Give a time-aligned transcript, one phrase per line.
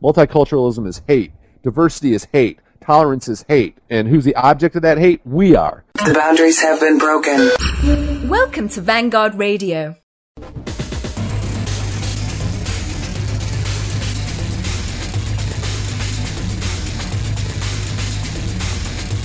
[0.00, 1.32] Multiculturalism is hate.
[1.64, 2.60] Diversity is hate.
[2.80, 3.76] Tolerance is hate.
[3.90, 5.20] And who's the object of that hate?
[5.24, 5.82] We are.
[6.06, 7.50] The boundaries have been broken.
[8.28, 9.96] Welcome to Vanguard Radio.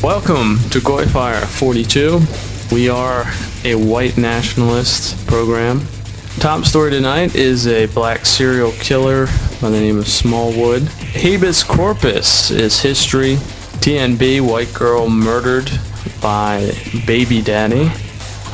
[0.01, 2.19] Welcome to Goyfire 42.
[2.75, 3.25] We are
[3.63, 5.85] a white nationalist program.
[6.43, 9.27] Top story tonight is a black serial killer
[9.61, 10.81] by the name of Smallwood.
[10.81, 13.35] Habeas corpus is history.
[13.79, 15.71] TNB, white girl murdered
[16.21, 16.73] by
[17.07, 17.89] baby daddy.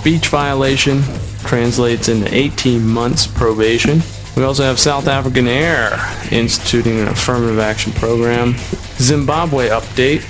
[0.04, 1.02] Beach violation
[1.46, 4.04] translates into 18 months probation.
[4.38, 5.98] We also have South African Air
[6.32, 8.54] instituting an affirmative action program.
[9.00, 10.22] Zimbabwe update.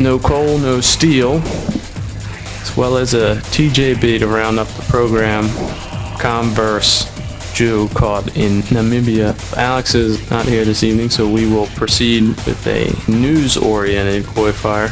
[0.00, 1.42] No coal, no steel.
[2.62, 5.44] As well as a TJ TJB to round up the program.
[6.20, 7.06] Comverse
[7.54, 9.34] Jew caught in Namibia.
[9.56, 14.88] Alex is not here this evening, so we will proceed with a news-oriented fire.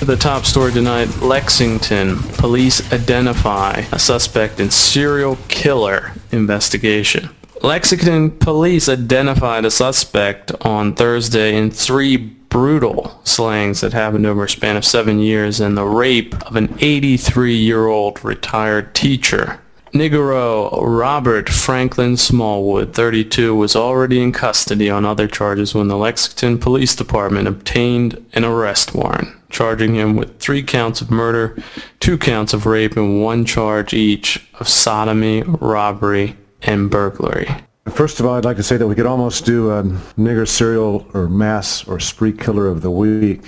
[0.00, 2.18] The top story tonight, Lexington.
[2.38, 7.28] Police identify a suspect in serial killer investigation.
[7.62, 14.48] Lexington police identified a suspect on Thursday in three brutal slayings that happened over a
[14.48, 19.60] span of seven years and the rape of an 83-year-old retired teacher.
[19.96, 26.58] Nigaro Robert Franklin Smallwood, 32, was already in custody on other charges when the Lexington
[26.58, 31.56] Police Department obtained an arrest warrant, charging him with three counts of murder,
[31.98, 37.48] two counts of rape, and one charge each of sodomy, robbery, and burglary.
[37.88, 39.82] First of all, I'd like to say that we could almost do a
[40.18, 43.46] nigger serial or mass or spree killer of the week.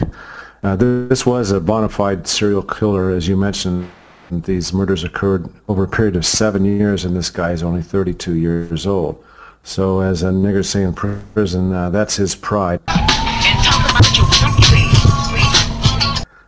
[0.62, 3.90] Uh, this was a bona fide serial killer, as you mentioned.
[4.30, 8.34] These murders occurred over a period of seven years, and this guy is only 32
[8.34, 9.24] years old.
[9.62, 12.80] So as a nigger say in prison, uh, that's his pride.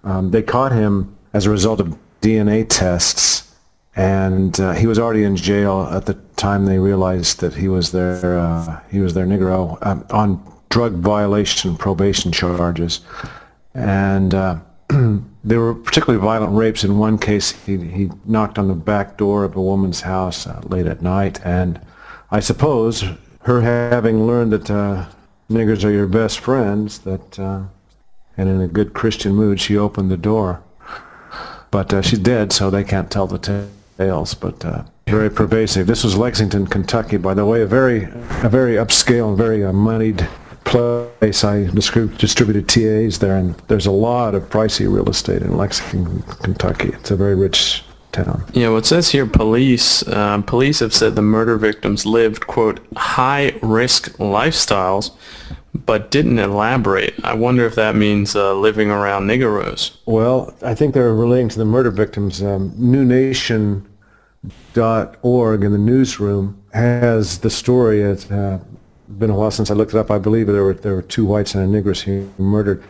[0.04, 3.54] Um, they caught him as a result of DNA tests,
[3.96, 7.92] and uh, he was already in jail at the time they realized that he was
[7.92, 13.00] their uh, he was their Negro um, on drug violation probation charges,
[13.74, 14.58] and uh,
[15.44, 16.84] there were particularly violent rapes.
[16.84, 20.60] In one case, he, he knocked on the back door of a woman's house uh,
[20.64, 21.80] late at night, and
[22.30, 23.04] I suppose
[23.42, 25.06] her having learned that uh,
[25.50, 27.62] niggers are your best friends, that, uh,
[28.36, 30.62] and in a good Christian mood, she opened the door.
[31.70, 34.34] But uh, she's dead, so they can't tell the tales.
[34.34, 35.86] But uh, very pervasive.
[35.86, 38.04] This was Lexington, Kentucky, by the way, a very,
[38.42, 40.28] a very upscale very uh, moneyed
[40.64, 41.44] place.
[41.44, 46.88] I distributed TAs there, and there's a lot of pricey real estate in Lexington, Kentucky.
[46.88, 47.82] It's a very rich
[48.12, 48.44] town.
[48.52, 52.80] Yeah, well, it says here police uh, police have said the murder victims lived quote
[52.96, 55.10] high risk lifestyles,
[55.74, 57.14] but didn't elaborate.
[57.24, 59.96] I wonder if that means uh, living around niggeros.
[60.06, 62.42] Well, I think they're relating to the murder victims.
[62.42, 68.02] Um, NewNation.org in the newsroom has the story.
[68.02, 68.60] It's uh,
[69.18, 70.10] been a while since I looked it up.
[70.10, 72.82] I believe there were there were two whites and a negress he murdered.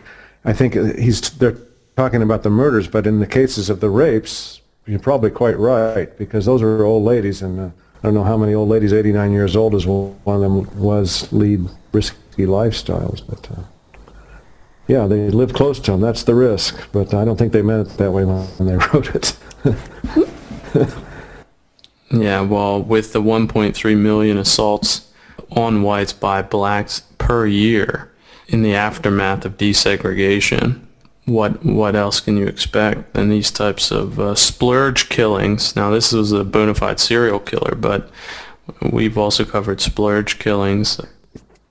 [0.44, 1.56] I think he's they're
[1.96, 6.16] talking about the murders, but in the cases of the rapes, you're probably quite right
[6.16, 9.32] because those are old ladies, and uh, I don't know how many old ladies, 89
[9.32, 13.50] years old, as one of them was, lead risky lifestyles, but.
[13.50, 13.62] Uh,
[14.90, 16.00] yeah, they live close to them.
[16.00, 16.90] That's the risk.
[16.90, 19.36] But I don't think they meant it that way when they wrote it.
[22.10, 25.09] yeah, well, with the 1.3 million assaults
[25.52, 28.10] on whites by blacks per year
[28.48, 30.80] in the aftermath of desegregation.
[31.26, 35.76] What what else can you expect than these types of uh, splurge killings?
[35.76, 38.10] Now this was a bona fide serial killer, but
[38.92, 41.00] we've also covered splurge killings.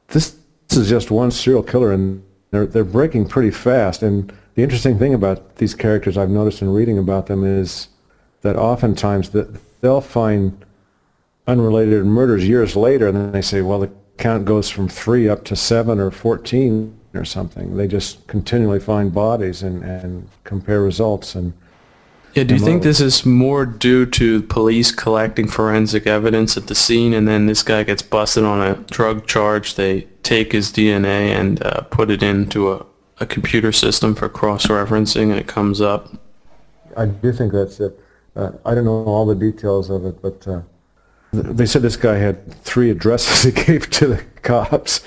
[0.07, 0.35] This,
[0.67, 4.01] this is just one serial killer, and they're they're breaking pretty fast.
[4.01, 7.89] And the interesting thing about these characters I've noticed in reading about them is
[8.41, 10.65] that oftentimes that they'll find
[11.47, 15.43] unrelated murders years later, and then they say, well, the count goes from three up
[15.45, 17.75] to seven or 14 or something.
[17.75, 21.35] They just continually find bodies and, and compare results.
[21.35, 21.53] And
[22.35, 26.75] yeah, do you think this is more due to police collecting forensic evidence at the
[26.75, 29.75] scene, and then this guy gets busted on a drug charge?
[29.75, 32.85] They take his DNA and uh, put it into a,
[33.19, 36.09] a computer system for cross-referencing, and it comes up.
[36.95, 37.99] I do think that's it.
[38.35, 40.61] Uh, I don't know all the details of it, but uh,
[41.31, 45.01] they said this guy had three addresses he gave to the cops.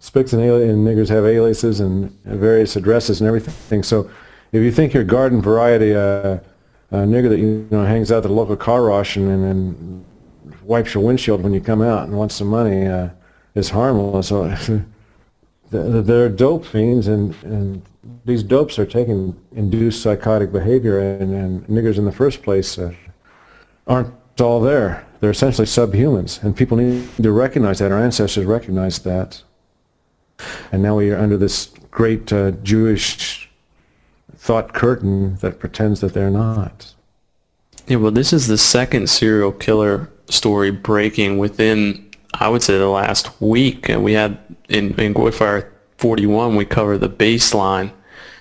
[0.00, 3.82] Spics and, and niggers have aliases and various addresses and everything.
[3.82, 4.10] So
[4.52, 6.38] if you think you're garden variety uh,
[6.90, 10.04] a nigger that you know hangs out at the local car wash and, and, and
[10.62, 13.08] wipes your windshield when you come out and wants some money, uh,
[13.54, 14.28] is harmless.
[14.28, 14.54] So
[15.70, 17.82] they're dope fiends, and, and
[18.24, 22.94] these dopes are taking induced psychotic behavior, and, and niggers in the first place uh,
[23.86, 25.06] aren't all there.
[25.20, 27.92] They're essentially subhumans, and people need to recognize that.
[27.92, 29.42] Our ancestors recognized that.
[30.70, 33.48] And now we are under this great uh, Jewish
[34.36, 36.94] thought curtain that pretends that they're not.
[37.86, 42.88] Yeah, well, this is the second serial killer story breaking within, I would say, the
[42.88, 43.88] last week.
[43.88, 44.38] And we had
[44.68, 47.92] in, in Goyfire 41, we covered the baseline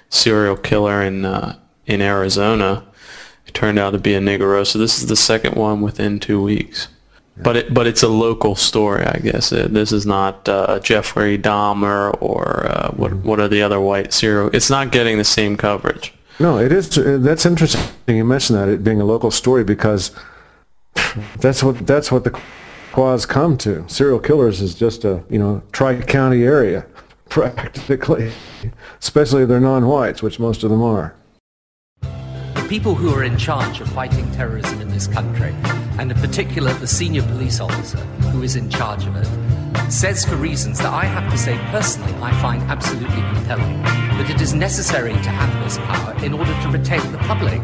[0.10, 2.86] serial killer in uh, in Arizona.
[3.56, 4.68] Turned out to be a Negro.
[4.68, 6.90] So this is the second one within two weeks.
[7.38, 7.44] Yeah.
[7.44, 9.52] But it but it's a local story, I guess.
[9.52, 13.28] It, this is not uh, Jeffrey Dahmer or uh, what mm-hmm.
[13.28, 14.50] what are the other white serial.
[14.54, 16.14] It's not getting the same coverage.
[16.38, 16.90] No, it is.
[17.24, 17.82] That's interesting.
[18.08, 20.12] You mentioned that it being a local story because
[21.40, 22.40] that's what that's what the
[22.92, 23.84] Quads come to.
[23.88, 26.86] Serial killers is just a you know tri-county area
[27.30, 28.32] practically,
[29.02, 31.16] especially if they're non-whites, which most of them are.
[32.56, 35.54] The people who are in charge of fighting terrorism in this country,
[36.00, 38.00] and in particular the senior police officer
[38.32, 42.14] who is in charge of it, says for reasons that I have to say personally
[42.22, 46.70] I find absolutely compelling that it is necessary to have this power in order to
[46.70, 47.62] retain the public.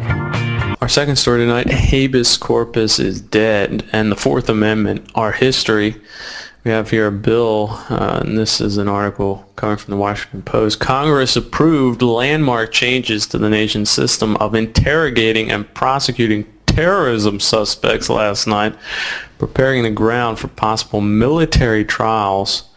[0.82, 5.96] Our second story tonight, habeas corpus is dead, and the Fourth Amendment, our history.
[6.64, 10.44] We have here a bill, uh, and this is an article coming from the Washington
[10.44, 10.80] Post.
[10.80, 18.46] Congress approved landmark changes to the nation's system of interrogating and prosecuting terrorism suspects last
[18.46, 18.76] night,
[19.40, 22.70] preparing the ground for possible military trials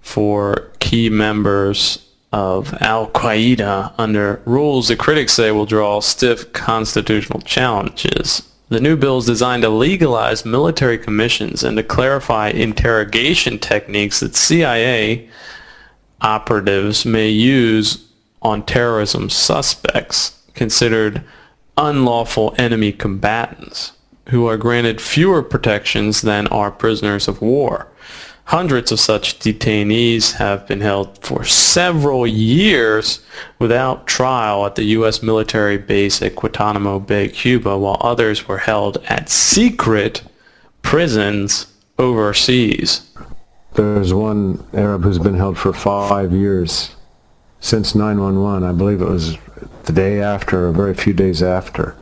[0.00, 2.02] for key members
[2.32, 8.47] of Al-Qaeda under rules that critics say will draw stiff constitutional challenges.
[8.70, 14.36] The new bill is designed to legalize military commissions and to clarify interrogation techniques that
[14.36, 15.28] CIA
[16.20, 18.04] operatives may use
[18.42, 21.22] on terrorism suspects considered
[21.78, 23.92] unlawful enemy combatants
[24.28, 27.88] who are granted fewer protections than are prisoners of war.
[28.48, 33.20] Hundreds of such detainees have been held for several years
[33.58, 35.22] without trial at the U.S.
[35.22, 40.22] military base at Guantanamo Bay, Cuba, while others were held at secret
[40.80, 41.66] prisons
[41.98, 43.10] overseas.
[43.74, 46.96] There's one Arab who's been held for five years
[47.60, 48.66] since 911.
[48.66, 49.36] I believe it was
[49.84, 51.98] the day after, or very few days after.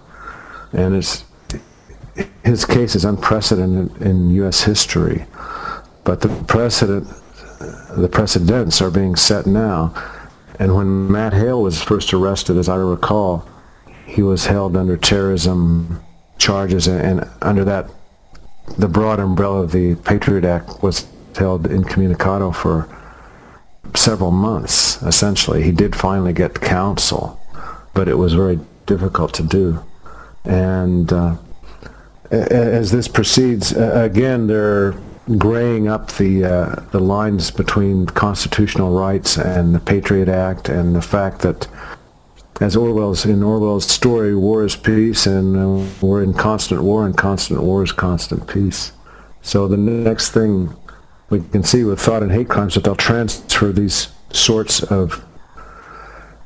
[0.73, 1.25] And it's,
[2.45, 4.63] his case is unprecedented in U.S.
[4.63, 5.27] history.
[6.07, 7.09] But the precedent,
[7.97, 9.93] the precedents are being set now.
[10.61, 13.47] And when Matt Hale was first arrested, as I recall,
[14.07, 16.01] he was held under terrorism
[16.39, 17.91] charges, and, and under that,
[18.79, 22.89] the broad umbrella of the Patriot Act was held incommunicado for
[23.95, 25.63] several months, essentially.
[25.63, 27.41] He did finally get counsel,
[27.95, 29.83] but it was very difficult to do.
[30.45, 31.37] And uh,
[32.31, 34.95] as this proceeds, again, there
[35.39, 41.03] graying up the uh, the lines between constitutional rights and the Patriot Act and the
[41.03, 41.67] fact that
[42.61, 47.17] as Orwell's in Orwell's story, war is peace, and uh, we're in constant war, and
[47.17, 48.93] constant war is constant peace.
[49.43, 50.75] So the next thing
[51.29, 55.23] we can see with thought and hate crimes that they'll transfer these sorts of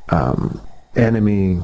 [0.09, 0.61] um,
[0.97, 1.61] enemy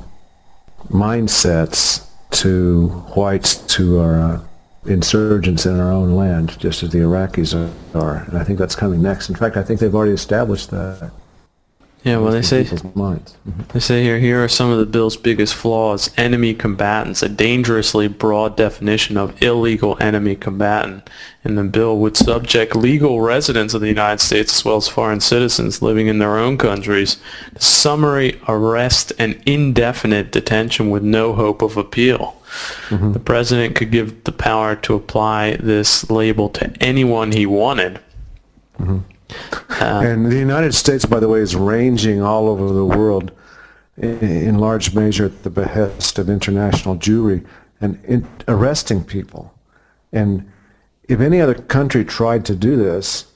[0.91, 4.46] mindsets to whites who are uh,
[4.89, 7.55] insurgents in our own land, just as the Iraqis
[7.95, 8.25] are.
[8.29, 9.29] And I think that's coming next.
[9.29, 11.11] In fact, I think they've already established that.
[12.07, 13.63] Yeah, well, they say mm-hmm.
[13.73, 18.07] they say here here are some of the bill's biggest flaws: enemy combatants, a dangerously
[18.07, 21.11] broad definition of illegal enemy combatant.
[21.43, 25.21] And the bill would subject legal residents of the United States as well as foreign
[25.21, 27.17] citizens living in their own countries
[27.57, 32.36] to summary arrest and indefinite detention with no hope of appeal.
[32.89, 33.13] Mm-hmm.
[33.13, 38.01] The president could give the power to apply this label to anyone he wanted.
[38.79, 38.99] Mm-hmm.
[39.83, 43.33] Uh, and the United States, by the way, is ranging all over the world
[43.97, 47.45] in, in large measure at the behest of international Jewry
[47.81, 49.53] and in, arresting people.
[50.13, 50.51] And
[51.09, 53.27] if any other country tried to do this,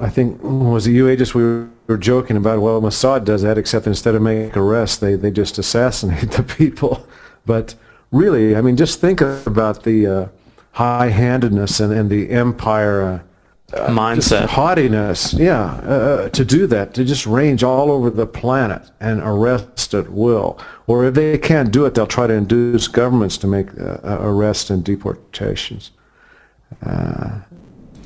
[0.00, 1.34] I think was it you, Agis?
[1.34, 1.42] We
[1.88, 5.58] were joking about well, Mossad does that, except instead of making arrests, they they just
[5.58, 7.06] assassinate the people.
[7.44, 7.74] But
[8.10, 10.28] really, I mean, just think about the uh,
[10.72, 13.02] high-handedness and, and the empire.
[13.02, 13.20] Uh,
[13.72, 18.24] uh, mindset haughtiness yeah uh, uh, to do that to just range all over the
[18.24, 22.86] planet and arrest at will or if they can't do it they'll try to induce
[22.86, 25.90] governments to make uh, arrests and deportations
[26.84, 27.40] uh,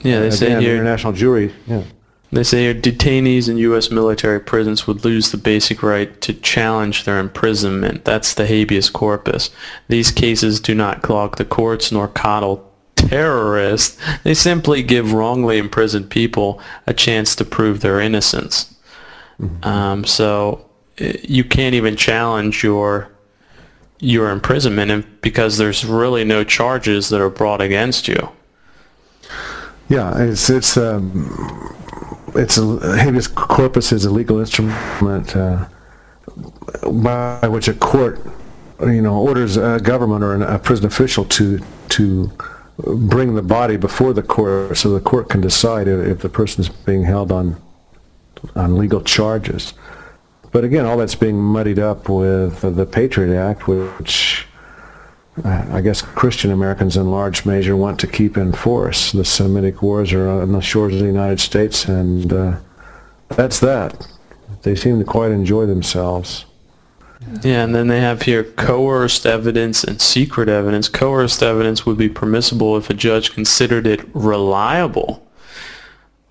[0.02, 1.52] Yeah, they say Again, here international Jewry.
[1.66, 1.82] Yeah.
[2.32, 3.90] They say detainees in U.S.
[3.90, 8.04] military prisons would lose the basic right to challenge their imprisonment.
[8.04, 9.50] That's the habeas corpus.
[9.88, 13.98] These cases do not clog the courts nor coddle terrorists.
[14.22, 18.74] They simply give wrongly imprisoned people a chance to prove their innocence.
[19.62, 20.64] Um, so
[20.98, 23.10] eh, you can't even challenge your
[24.02, 28.30] your imprisonment because there's really no charges that are brought against you.
[29.88, 31.74] Yeah, it's it's um,
[32.34, 35.66] it's a habeas corpus is a legal instrument uh,
[36.84, 38.20] by which a court,
[38.80, 41.60] you know, orders a government or an, a prison official to
[41.90, 42.30] to
[42.78, 46.62] bring the body before the court, so the court can decide if, if the person
[46.62, 47.60] is being held on
[48.56, 49.74] on legal charges.
[50.52, 54.46] But again, all that's being muddied up with the Patriot Act, which
[55.44, 59.12] I guess Christian Americans in large measure want to keep in force.
[59.12, 62.56] The Semitic wars are on the shores of the United States, and uh,
[63.28, 64.06] that's that.
[64.62, 66.44] They seem to quite enjoy themselves.
[67.42, 70.88] Yeah, and then they have here coerced evidence and secret evidence.
[70.88, 75.26] Coerced evidence would be permissible if a judge considered it reliable.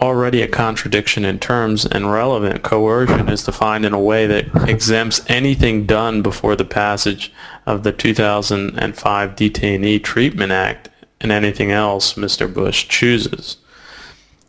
[0.01, 2.63] Already a contradiction in terms and relevant.
[2.63, 7.34] Coercion is defined in a way that exempts anything done before the passage
[7.65, 10.89] of the 2005 Detainee Treatment Act
[11.20, 12.51] and anything else Mr.
[12.51, 13.58] Bush chooses.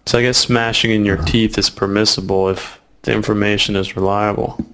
[0.06, 4.64] So I guess smashing in your teeth is permissible if the information is reliable.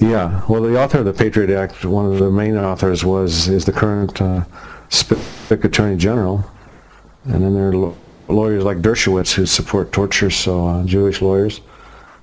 [0.00, 0.42] Yeah.
[0.48, 3.72] Well, the author of the Patriot Act, one of the main authors, was is the
[3.72, 4.44] current uh,
[5.50, 6.44] Attorney General,
[7.24, 7.94] and then there are
[8.28, 11.60] lawyers like Dershowitz who support torture, so uh, Jewish lawyers.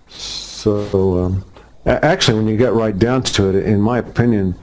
[0.08, 1.46] So um,
[1.86, 4.56] actually, when you get right down to it, in my opinion,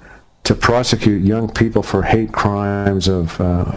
[0.44, 3.72] to prosecute young people for hate crimes of uh,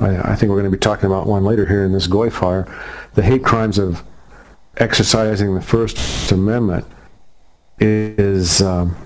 [0.00, 2.30] I, I think we're going to be talking about one later here in this Goy
[2.30, 2.66] fire,
[3.14, 4.02] the hate crimes of
[4.76, 6.86] exercising the First Amendment
[7.78, 8.96] is um,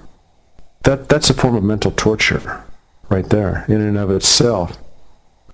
[0.83, 2.63] that that's a form of mental torture
[3.09, 4.79] right there in and of itself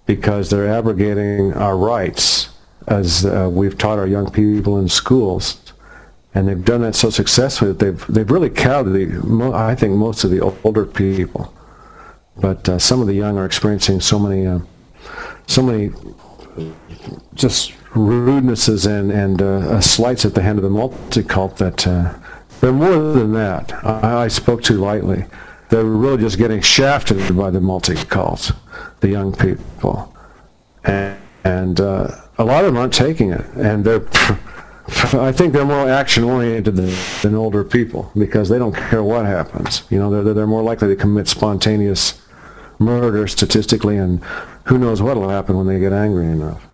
[0.07, 2.51] because they're abrogating our rights
[2.87, 5.61] as uh, we've taught our young people in schools
[6.35, 10.25] and they've done that so successfully that they've they've really cowed the I think most
[10.25, 11.55] of the older people
[12.37, 14.59] but uh, some of the young are experiencing so many uh,
[15.47, 15.93] so many
[17.35, 22.13] just rudenesses and and uh, slights at the hand of the multi-cult that uh,
[22.61, 23.73] they're more than that.
[23.85, 25.27] I, I spoke too lightly.
[25.69, 28.53] They're really just getting shafted by the multi-cult,
[29.05, 30.17] the young people,
[30.85, 32.09] and, and uh,
[32.39, 34.03] a lot of them aren't taking it, and they're.
[35.15, 39.83] I think they're more action-oriented than, than older people because they don't care what happens.
[39.89, 42.21] You know, they're they're more likely to commit spontaneous
[42.79, 44.23] murder statistically, and
[44.65, 46.67] who knows what will happen when they get angry enough.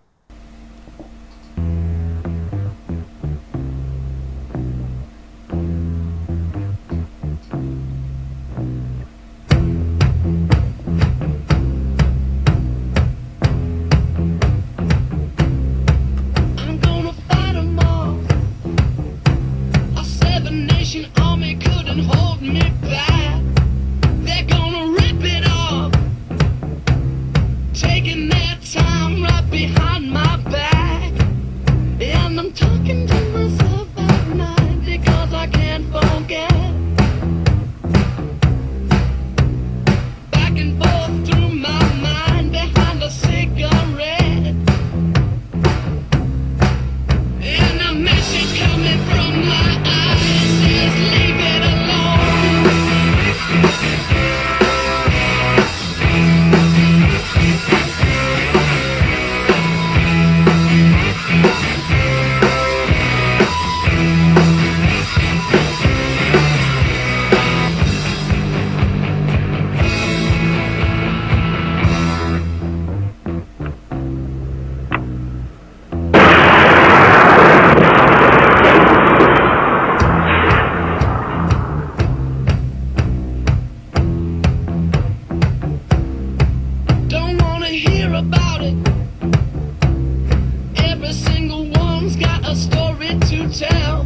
[91.41, 94.05] Single one's got a story to tell.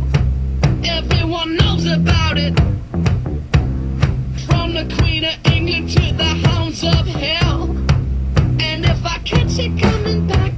[0.86, 2.58] Everyone knows about it.
[4.48, 7.64] From the Queen of England to the hounds of hell.
[8.62, 10.55] And if I catch it coming back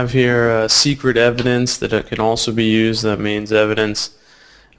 [0.00, 3.02] have here uh, secret evidence that it can also be used.
[3.02, 4.16] That means evidence.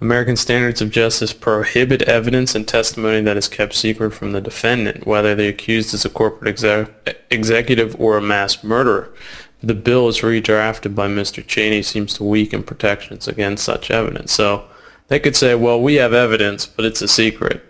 [0.02, 5.06] American standards of justice prohibit evidence and testimony that is kept secret from the defendant,
[5.06, 9.14] whether the accused is a corporate exec- executive or a mass murderer.
[9.62, 11.46] The bill as redrafted by Mr.
[11.46, 14.32] Cheney seems to weaken protections against such evidence.
[14.32, 14.66] So
[15.10, 17.64] they could say, well, we have evidence, but it's a secret.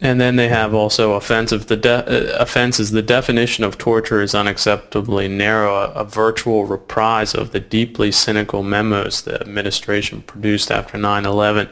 [0.00, 1.68] And then they have also offensive.
[1.68, 2.90] The de- uh, offenses.
[2.90, 5.74] The definition of torture is unacceptably narrow.
[5.74, 11.70] A, a, virtual reprise of the deeply cynical memos the administration produced after 9/11.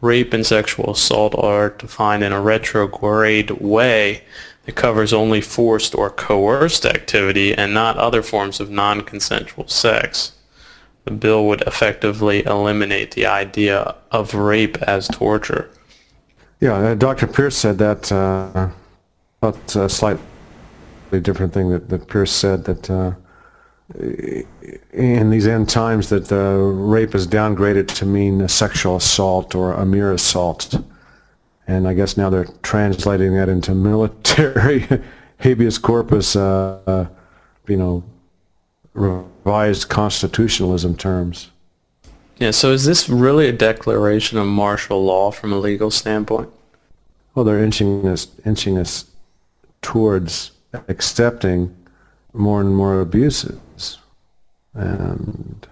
[0.00, 4.22] Rape and sexual assault are defined in a retrograde way
[4.66, 10.32] that covers only forced or coerced activity and not other forms of non-consensual sex.
[11.04, 15.70] The bill would effectively eliminate the idea of rape as torture.
[16.64, 17.26] Yeah, uh, Dr.
[17.26, 18.70] Pierce said that uh,
[19.42, 20.22] about a slightly
[21.20, 23.12] different thing that, that Pierce said that uh,
[24.94, 29.74] in these end times that uh, rape is downgraded to mean a sexual assault or
[29.74, 30.74] a mere assault.
[31.66, 34.88] And I guess now they're translating that into military
[35.40, 37.06] habeas corpus, uh, uh,
[37.68, 38.02] you know,
[38.94, 41.50] revised constitutionalism terms.
[42.44, 46.50] Yeah, so is this really a declaration of martial law from a legal standpoint?
[47.34, 49.06] Well, they're inching us, inching us
[49.80, 50.50] towards
[50.86, 51.74] accepting
[52.34, 53.96] more and more abuses.
[54.74, 55.66] And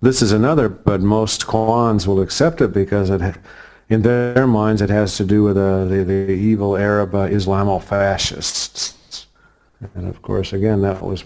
[0.00, 3.36] this is another, but most Quans will accept it because it,
[3.88, 9.28] in their minds it has to do with uh, the, the evil Arab uh, Islamo-fascists.
[9.94, 11.22] And of course, again, that was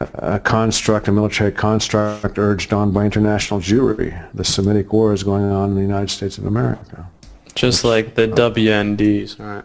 [0.00, 4.28] a construct, a military construct urged on by international Jewry.
[4.34, 7.08] The Semitic war is going on in the United States of America.
[7.54, 9.64] Just like the WMDs, right?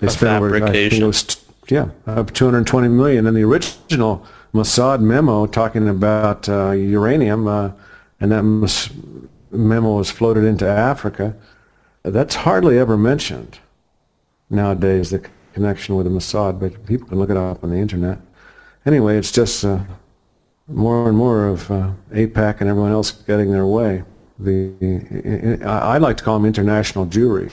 [0.00, 3.26] They spent over, was, yeah, up 220 million.
[3.26, 7.70] And the original Mossad memo talking about uh, uranium, uh,
[8.20, 8.90] and that
[9.52, 11.36] memo was floated into Africa.
[12.02, 13.58] That's hardly ever mentioned
[14.50, 18.18] nowadays, the connection with the Mossad, but people can look it up on the internet
[18.88, 19.78] anyway, it's just uh,
[20.66, 24.02] more and more of uh, AIPAC and everyone else getting their way.
[24.38, 27.52] The, I like to call them international Jewry.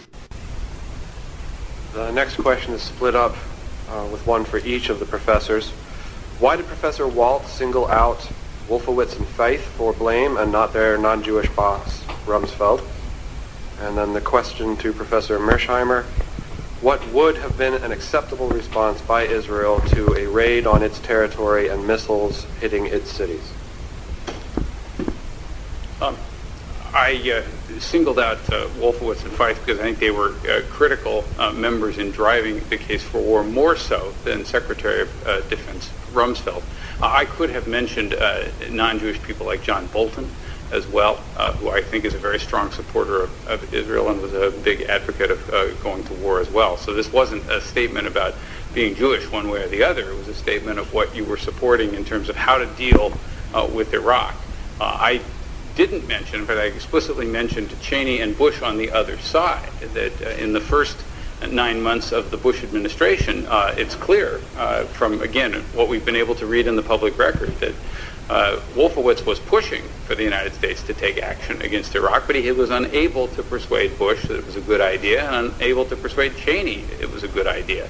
[1.94, 3.36] The next question is split up
[3.90, 5.72] uh, with one for each of the professors.
[6.40, 8.20] Why did Professor Walt single out
[8.68, 12.84] Wolfowitz and Feith for blame and not their non-Jewish boss, Rumsfeld?
[13.82, 16.06] And then the question to Professor Mearsheimer.
[16.82, 21.70] What would have been an acceptable response by Israel to a raid on its territory
[21.70, 23.54] and missiles hitting its cities?
[26.02, 26.18] Um,
[26.94, 31.26] I uh, singled out uh, Wolfowitz and Feith because I think they were uh, critical
[31.38, 35.92] uh, members in driving the case for war more so than Secretary of uh, Defense
[36.12, 36.64] Rumsfeld.
[37.02, 38.16] Uh, I could have mentioned
[38.70, 40.32] non-Jewish people like John Bolton
[40.72, 44.22] as well, uh, who I think is a very strong supporter of, of Israel and
[44.22, 46.78] was a big advocate of uh, going to war as well.
[46.78, 48.36] So this wasn't a statement about
[48.74, 50.12] being Jewish one way or the other.
[50.12, 53.14] It was a statement of what you were supporting in terms of how to deal
[53.54, 54.36] uh, with Iraq.
[54.82, 55.22] Uh, I
[55.76, 60.22] didn't mention, but I explicitly mentioned to Cheney and Bush on the other side, that
[60.22, 60.98] uh, in the first
[61.52, 64.40] nine months of the Bush administration, uh, it's clear
[64.94, 67.76] from, again, what we've been able to read in the public record that
[68.30, 72.52] uh, Wolfowitz was pushing for the United States to take action against Iraq, but he
[72.52, 76.36] was unable to persuade Bush that it was a good idea and unable to persuade
[76.38, 77.88] Cheney it was a good idea.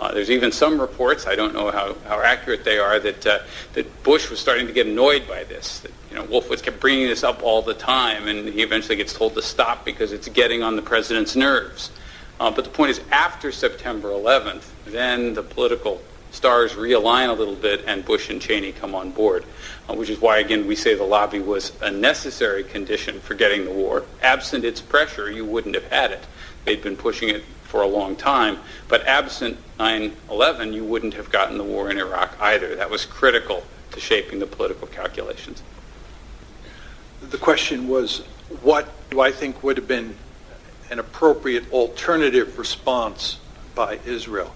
[0.00, 3.40] Uh, there's even some reports, I don't know how, how accurate they are, that, uh,
[3.72, 5.80] that Bush was starting to get annoyed by this.
[5.80, 9.12] That, you know, Wolfowitz kept bringing this up all the time, and he eventually gets
[9.12, 11.90] told to stop because it's getting on the president's nerves.
[12.38, 17.54] Uh, but the point is, after September 11th, then the political stars realign a little
[17.54, 19.44] bit and Bush and Cheney come on board,
[19.88, 23.64] uh, which is why, again, we say the lobby was a necessary condition for getting
[23.64, 24.04] the war.
[24.22, 26.24] Absent its pressure, you wouldn't have had it.
[26.64, 31.58] They'd been pushing it for a long time, but absent 9-11, you wouldn't have gotten
[31.58, 32.74] the war in Iraq either.
[32.76, 33.62] That was critical
[33.92, 35.62] to shaping the political calculations.
[37.20, 38.20] The question was,
[38.62, 40.16] what do I think would have been
[40.90, 43.38] an appropriate alternative response
[43.74, 44.54] by Israel?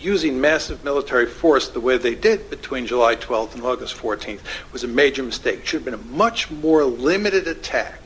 [0.00, 4.40] Using massive military force the way they did between July 12th and August 14th
[4.72, 5.60] was a major mistake.
[5.60, 8.02] It should have been a much more limited attack.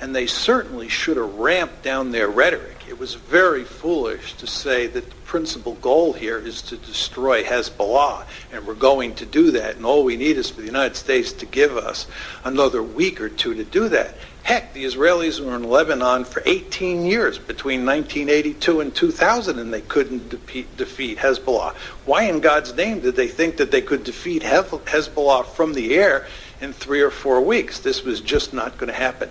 [0.00, 2.84] and they certainly should have ramped down their rhetoric.
[2.88, 8.24] It was very foolish to say that the principal goal here is to destroy Hezbollah,
[8.50, 11.32] and we're going to do that, and all we need is for the United States
[11.34, 12.06] to give us
[12.44, 14.16] another week or two to do that.
[14.42, 19.82] Heck, the Israelis were in Lebanon for 18 years between 1982 and 2000, and they
[19.82, 21.74] couldn't defeat, defeat Hezbollah.
[22.04, 26.26] Why in God's name did they think that they could defeat Hezbollah from the air
[26.60, 27.80] in three or four weeks?
[27.80, 29.30] This was just not going to happen.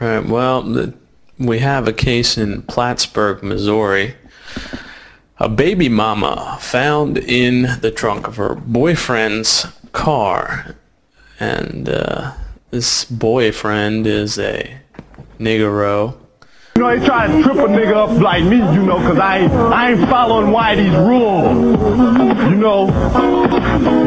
[0.00, 0.24] Right.
[0.24, 0.94] Well, the,
[1.38, 4.14] we have a case in Plattsburg, Missouri.
[5.38, 10.74] A baby mama found in the trunk of her boyfriend's car.
[11.38, 12.32] And uh,
[12.70, 14.78] this boyfriend is a
[15.38, 16.16] niggero.
[16.76, 19.38] You know, they try to trip a nigga up like me, you know, because I
[19.38, 21.56] ain't, I ain't following Whitey's rules.
[22.48, 22.86] You know,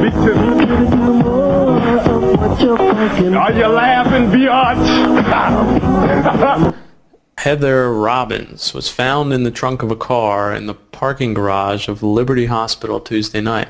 [0.01, 0.13] big
[3.35, 4.83] Are you laughing, biatch?
[7.37, 12.01] Heather Robbins was found in the trunk of a car in the parking garage of
[12.01, 13.67] Liberty Hospital Tuesday night.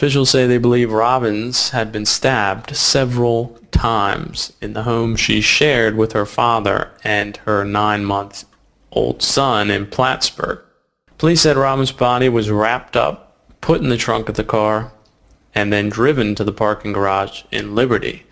[0.00, 5.94] Officials say they believe Robbins had been stabbed several times in the home she shared
[5.94, 10.60] with her father and her nine-month-old son in Plattsburg.
[11.18, 14.90] Police said Robbins' body was wrapped up, put in the trunk of the car,
[15.54, 18.24] and then driven to the parking garage in Liberty.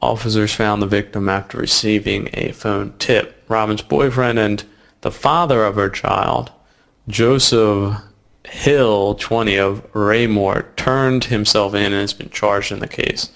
[0.00, 3.44] Officers found the victim after receiving a phone tip.
[3.46, 4.64] Robbins' boyfriend and
[5.02, 6.50] the father of her child,
[7.08, 7.94] Joseph
[8.50, 13.30] Hill, 20 of Raymore, turned himself in and has been charged in the case.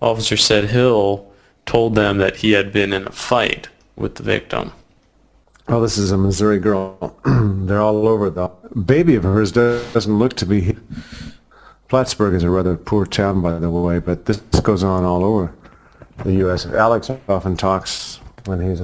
[0.00, 1.30] Officer said Hill
[1.66, 4.72] told them that he had been in a fight with the victim.
[5.68, 7.16] Well, this is a Missouri girl.
[7.24, 8.48] They're all over the
[8.84, 10.76] baby of hers doesn't look to be.
[11.88, 15.52] Plattsburg is a rather poor town, by the way, but this goes on all over
[16.24, 16.66] the U.S.
[16.66, 18.82] Alex often talks when he's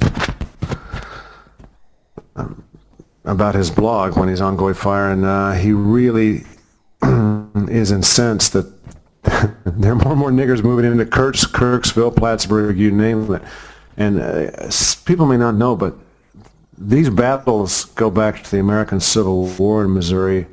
[2.36, 2.64] um,
[3.26, 6.44] about his blog when he's on Goy Fire, and uh, he really
[7.68, 8.72] is incensed that
[9.66, 13.42] there are more and more niggers moving into Kirks, Kirksville, Plattsburg, you name it.
[13.96, 14.70] And uh,
[15.04, 15.96] people may not know, but
[16.78, 20.46] these battles go back to the American Civil War in Missouri,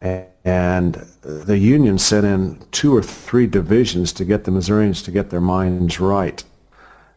[0.00, 5.30] and the Union sent in two or three divisions to get the Missourians to get
[5.30, 6.42] their minds right.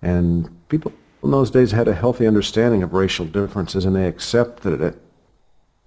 [0.02, 0.92] And people
[1.26, 5.02] in those days had a healthy understanding of racial differences, and they accepted it.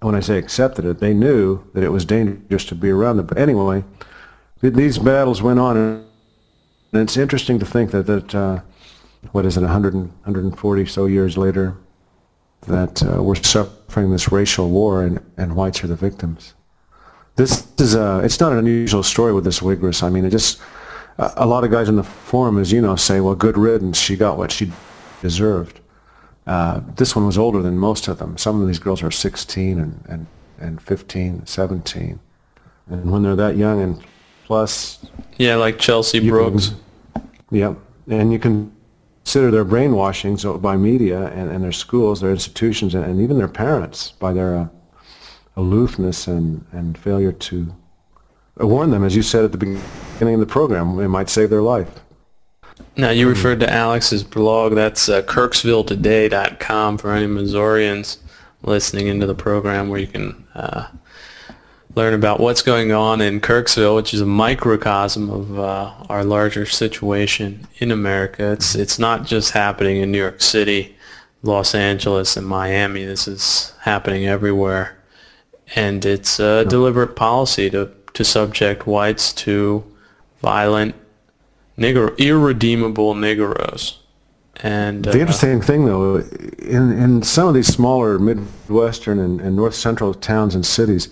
[0.01, 3.25] When I say accepted it, they knew that it was dangerous to be around them.
[3.25, 3.83] But anyway,
[4.61, 6.05] these battles went on, and
[6.93, 8.59] it's interesting to think that, that uh,
[9.31, 11.75] what is it, 100 140 so years later,
[12.67, 16.53] that uh, we're suffering this racial war, and, and whites are the victims.
[17.35, 20.03] This is a, it's not an unusual story with this Wigress.
[20.03, 20.59] I mean, it just,
[21.17, 24.15] a lot of guys in the forum, as you know, say, well, good riddance, she
[24.15, 24.71] got what she
[25.21, 25.79] deserved.
[26.47, 28.37] Uh, this one was older than most of them.
[28.37, 30.27] Some of these girls are 16 and, and,
[30.59, 32.19] and 15, 17.
[32.87, 34.03] And when they're that young and
[34.45, 35.05] plus...
[35.37, 36.73] Yeah, like Chelsea Brooks.
[37.13, 37.77] Can, yep.
[38.09, 38.75] And you can
[39.23, 43.37] consider their brainwashing so by media and, and their schools, their institutions, and, and even
[43.37, 44.67] their parents by their uh,
[45.55, 47.71] aloofness and, and failure to
[48.57, 51.61] warn them, as you said at the beginning of the program, it might save their
[51.61, 52.01] life.
[52.97, 54.75] Now, you referred to Alex's blog.
[54.75, 58.17] That's uh, KirksvilleToday.com for any Missourians
[58.61, 60.89] listening into the program where you can uh,
[61.95, 66.65] learn about what's going on in Kirksville, which is a microcosm of uh, our larger
[66.65, 68.51] situation in America.
[68.51, 70.95] It's, it's not just happening in New York City,
[71.41, 73.05] Los Angeles, and Miami.
[73.05, 74.97] This is happening everywhere.
[75.75, 79.83] And it's a deliberate policy to, to subject whites to
[80.41, 80.95] violent
[81.79, 83.97] nigger, irredeemable niggeros.
[84.61, 89.55] And uh, the interesting thing, though, in in some of these smaller midwestern and, and
[89.55, 91.09] north central towns and cities,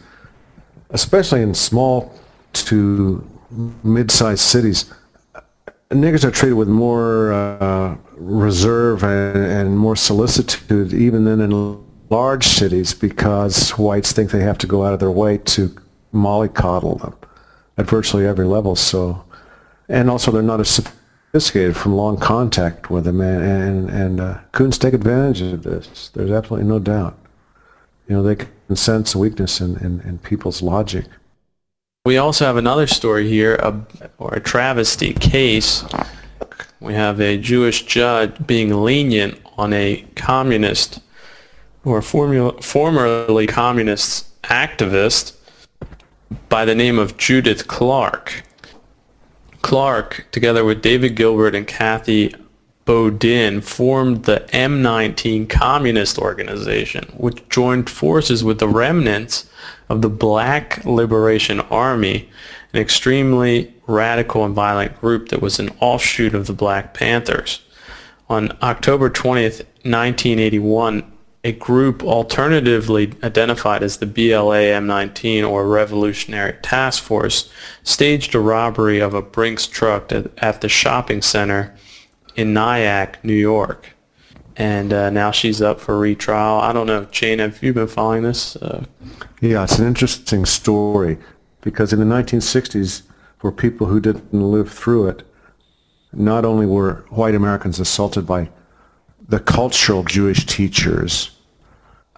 [0.89, 2.13] especially in small
[2.53, 3.25] to
[3.83, 4.93] mid-sized cities,
[5.89, 12.45] niggers are treated with more uh, reserve and, and, more solicitude even than in large
[12.45, 15.73] cities because whites think they have to go out of their way to
[16.13, 17.15] mollycoddle them
[17.77, 18.75] at virtually every level.
[18.75, 19.23] So
[19.89, 24.39] and also they're not as sophisticated from long contact with them, and and, and uh,
[24.51, 26.09] Coons take advantage of this.
[26.13, 27.17] There's absolutely no doubt.
[28.07, 31.05] You know, they can sense weakness in, in, in people's logic.
[32.05, 33.85] We also have another story here, a,
[34.17, 35.83] or a travesty case.
[36.79, 41.01] We have a Jewish judge being lenient on a communist
[41.83, 45.35] or formula, formerly communist activist
[46.47, 48.43] by the name of Judith Clark.
[49.61, 52.33] Clark, together with David Gilbert and Kathy
[52.85, 59.49] Boudin formed the M19 Communist Organization, which joined forces with the remnants
[59.89, 62.29] of the Black Liberation Army,
[62.73, 67.61] an extremely radical and violent group that was an offshoot of the Black Panthers.
[68.29, 71.11] On October 20th, 1981,
[71.47, 77.49] a group alternatively identified as the BLA M19 or Revolutionary Task Force
[77.83, 81.73] staged a robbery of a Brinks truck at, at the shopping center
[82.35, 83.93] in Nyack, New York.
[84.57, 86.59] And uh, now she's up for retrial.
[86.59, 88.57] I don't know, Jane, have you been following this?
[88.57, 88.83] Uh,
[89.39, 91.17] Yeah, it's an interesting story
[91.61, 93.03] because in the 1960s,
[93.37, 95.23] for people who didn't live through it,
[96.11, 98.49] not only were white Americans assaulted by
[99.29, 101.31] the cultural Jewish teachers,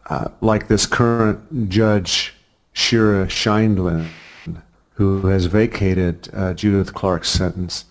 [0.09, 2.33] uh, like this current judge,
[2.73, 4.07] Shira Scheindlin,
[4.93, 7.85] who has vacated uh, Judith Clark's sentence.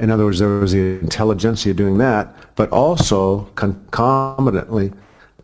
[0.00, 4.92] In other words, there was the intelligentsia doing that, but also concomitantly,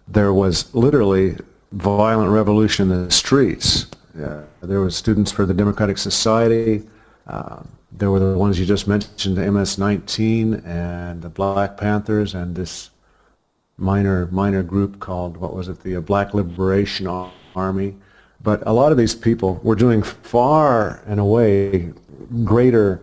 [0.09, 1.37] there was literally
[1.73, 3.87] violent revolution in the streets.
[4.21, 6.83] Uh, there were students for the Democratic Society.
[7.29, 12.57] Uh, there were the ones you just mentioned, the MS-19 and the Black Panthers and
[12.57, 12.91] this
[13.81, 17.07] minor minor group called what was it, the uh, Black Liberation
[17.57, 17.97] Army.
[18.43, 21.93] But a lot of these people were doing far and away
[22.45, 23.03] greater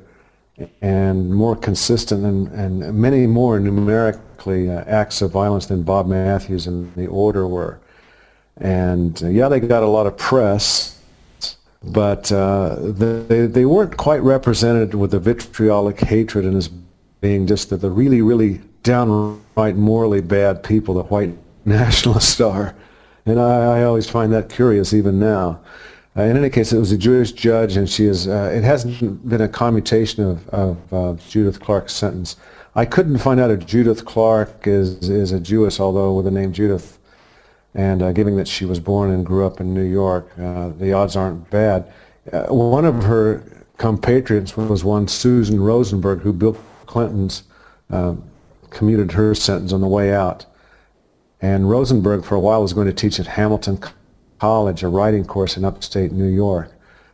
[0.81, 6.65] and more consistent and, and many more numerically uh, acts of violence than Bob Matthews
[6.65, 7.79] and the Order were.
[8.57, 10.99] And uh, yeah, they got a lot of press,
[11.83, 16.69] but uh, they, they weren't quite represented with the vitriolic hatred and as
[17.21, 19.39] being just the, the really, really downright
[19.75, 22.75] morally bad people that white nationalists are.
[23.25, 25.59] And I, I always find that curious even now.
[26.15, 28.27] Uh, in any case, it was a Jewish judge, and she is.
[28.27, 32.37] Uh, it hasn't been a commutation of, of uh, Judith Clark's sentence.
[32.75, 36.53] I couldn't find out if Judith Clark is is a Jewess, although with the name
[36.53, 36.97] Judith,
[37.75, 40.93] and uh, given that she was born and grew up in New York, uh, the
[40.93, 41.91] odds aren't bad.
[42.31, 43.43] Uh, one of her
[43.77, 47.43] compatriots was one Susan Rosenberg, who Bill Clinton's
[48.69, 50.45] commuted her sentence on the way out.
[51.41, 53.80] And Rosenberg, for a while, was going to teach at Hamilton
[54.39, 56.71] College, a writing course in upstate New York.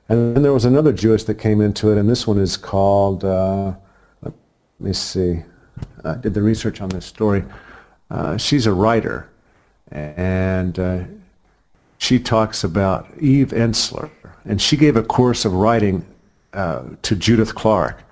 [0.10, 3.24] And then there was another Jewish that came into it, and this one is called,
[3.24, 3.74] uh,
[4.22, 4.34] let
[4.80, 5.44] me see,
[6.04, 7.44] I did the research on this story.
[8.12, 9.30] Uh, she's a writer,
[9.92, 11.04] and uh,
[11.98, 14.10] she talks about Eve Ensler,
[14.46, 16.06] and she gave a course of writing
[16.54, 18.04] uh, to Judith Clark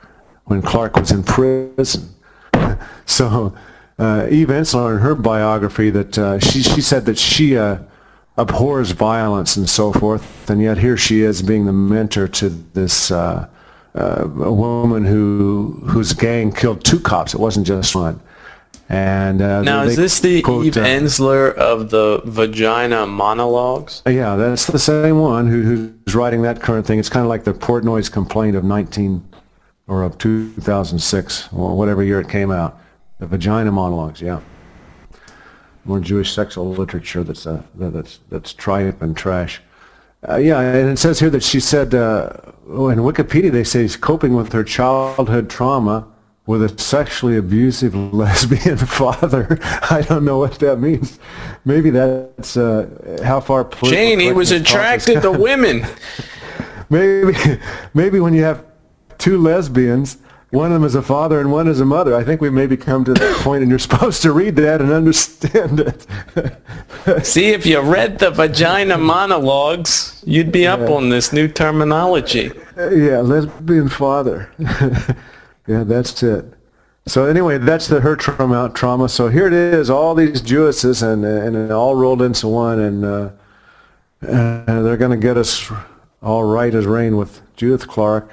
[0.46, 2.10] when Clark was in prison.
[3.06, 3.54] so
[4.00, 7.78] uh, Eve Ensler, in her biography, that uh, she she said that she uh,
[8.38, 13.12] abhors violence and so forth, and yet here she is being the mentor to this
[13.12, 13.48] uh,
[13.96, 17.34] uh, woman who whose gang killed two cops.
[17.34, 18.20] It wasn't just one.
[18.90, 24.02] And uh, now, they is this the quote, Eve uh, Ensler of the Vagina Monologues?
[24.06, 27.00] Yeah, that's the same one who, who's writing that current thing.
[27.00, 29.24] It's kind of like the Portnoy's complaint of 19
[29.92, 32.80] or of 2006 or whatever year it came out.
[33.20, 34.40] The Vagina Monologues, yeah.
[35.84, 39.62] More Jewish sexual literature that's uh, that's that's tripe and trash.
[40.28, 42.30] Uh, yeah, and it says here that she said uh,
[42.70, 46.08] oh, in Wikipedia they say she's coping with her childhood trauma
[46.46, 49.60] with a sexually abusive lesbian father.
[49.90, 51.20] I don't know what that means.
[51.66, 53.66] Maybe that's uh, how far.
[53.84, 55.86] Jane, he was attracted to women.
[56.90, 57.36] maybe
[57.94, 58.71] maybe when you have
[59.22, 60.18] two lesbians,
[60.50, 62.14] one of them is a father and one is a mother.
[62.14, 64.92] I think we've maybe come to that point, and you're supposed to read that and
[64.92, 67.26] understand it.
[67.26, 72.52] See, if you read the Vagina Monologues, you'd be up on this new terminology.
[72.76, 74.52] yeah, lesbian father.
[74.60, 76.46] yeah, that's it.
[77.08, 78.70] So anyway, that's the her trauma.
[78.74, 79.10] Trauma.
[79.10, 83.30] So here it is, all these Jewesses, and and all rolled into one, and uh,
[84.22, 85.72] uh, they're going to get us
[86.22, 88.32] all right as rain with Judith Clark,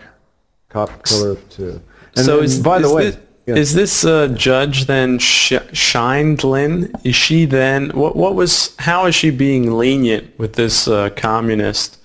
[0.68, 1.80] cop killer too.
[2.16, 3.54] And, so and is, by the way, this, yeah.
[3.56, 6.94] is this uh, judge then Sh- Scheindlin?
[7.04, 8.16] Is she then what?
[8.16, 8.74] What was?
[8.78, 11.98] How is she being lenient with this uh, communist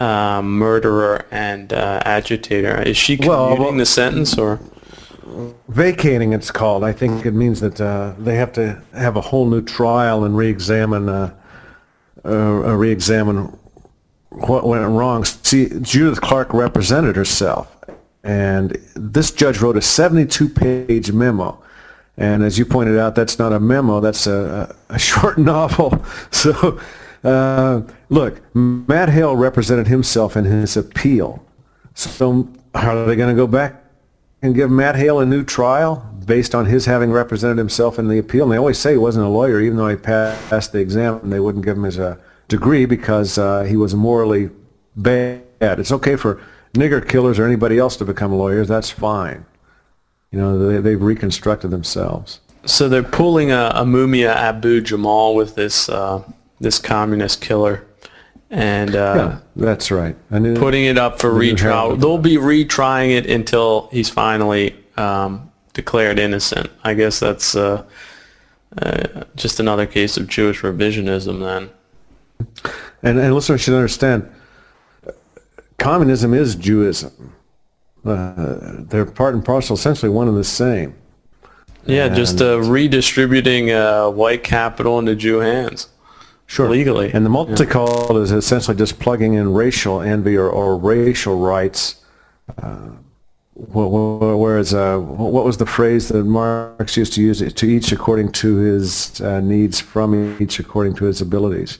[0.00, 2.80] uh, murderer and uh, agitator?
[2.82, 4.60] Is she Well, commuting well- the sentence or?
[5.68, 6.82] vacating it's called.
[6.82, 10.34] I think it means that uh, they have to have a whole new trial and
[10.34, 11.34] re-examine uh,
[12.24, 13.56] re-examine
[14.30, 15.24] what went wrong.
[15.24, 17.76] See, Judith Clark represented herself,
[18.24, 21.62] and this judge wrote a 72-page memo.
[22.16, 26.04] And as you pointed out, that's not a memo; that's a, a short novel.
[26.30, 26.80] So,
[27.24, 31.44] uh, look, Matt Hale represented himself in his appeal.
[31.94, 33.84] So, are they going to go back
[34.42, 38.18] and give Matt Hale a new trial based on his having represented himself in the
[38.18, 38.44] appeal.
[38.44, 41.32] And they always say he wasn't a lawyer, even though he passed the exam, and
[41.32, 44.50] they wouldn't give him his uh, degree because uh, he was morally
[44.94, 45.42] bad.
[45.60, 46.40] It's okay for
[46.74, 48.68] nigger killers or anybody else to become lawyers.
[48.68, 49.44] That's fine.
[50.30, 52.40] You know, they, they've reconstructed themselves.
[52.64, 56.22] So they're pulling a, a Mumia Abu Jamal with this uh,
[56.60, 57.86] this communist killer,
[58.50, 60.16] and uh, yeah, that's right.
[60.30, 61.96] Putting it up for retrial.
[61.96, 66.68] They'll be retrying it until he's finally um, declared innocent.
[66.82, 67.84] I guess that's uh,
[68.82, 71.70] uh, just another case of Jewish revisionism then.
[73.02, 74.28] And, and listeners should understand,
[75.78, 77.30] communism is Jewism.
[78.04, 80.94] Uh, they're part and parcel, essentially one and the same.
[81.86, 85.88] Yeah, and just uh, redistributing uh, white capital into Jew hands.
[86.46, 86.68] Sure.
[86.68, 87.12] Legally.
[87.12, 88.22] And the multicult yeah.
[88.22, 92.02] is essentially just plugging in racial envy or, or racial rights.
[92.62, 92.90] Uh,
[93.54, 97.52] whereas, uh, what was the phrase that Marx used to use?
[97.52, 101.78] To each according to his uh, needs, from each according to his abilities.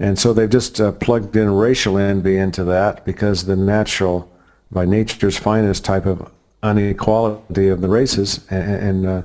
[0.00, 4.30] And so they've just uh, plugged in racial envy into that because the natural,
[4.72, 6.32] by nature's finest type of
[6.64, 9.22] inequality of the races and, and uh,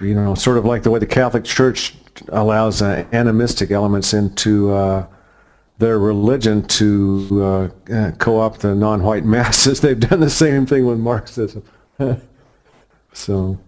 [0.00, 1.96] you know, sort of like the way the Catholic Church
[2.28, 5.04] allows uh, animistic elements into uh,
[5.78, 9.80] their religion to uh, uh co-opt the non-white masses.
[9.80, 11.64] They've done the same thing with Marxism.
[13.12, 13.58] so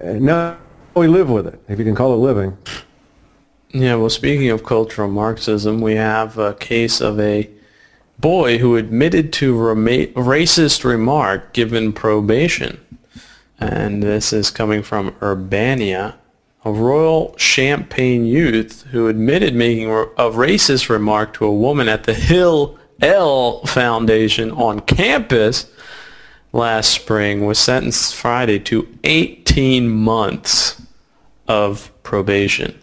[0.00, 0.58] now
[0.94, 2.56] we live with it, if you can call it living.
[3.72, 7.48] Yeah, well, speaking of cultural Marxism, we have a case of a
[8.18, 12.80] boy who admitted to racist remark given probation.
[13.60, 16.18] And this is coming from Urbana,
[16.64, 22.14] a Royal Champaign youth who admitted making a racist remark to a woman at the
[22.14, 25.70] Hill L Foundation on campus
[26.52, 30.82] last spring was sentenced Friday to 18 months
[31.46, 32.76] of probation.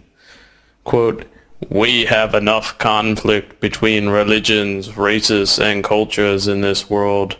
[0.87, 1.25] Quote,
[1.67, 7.35] we have enough conflict between religions, races, and cultures in this world.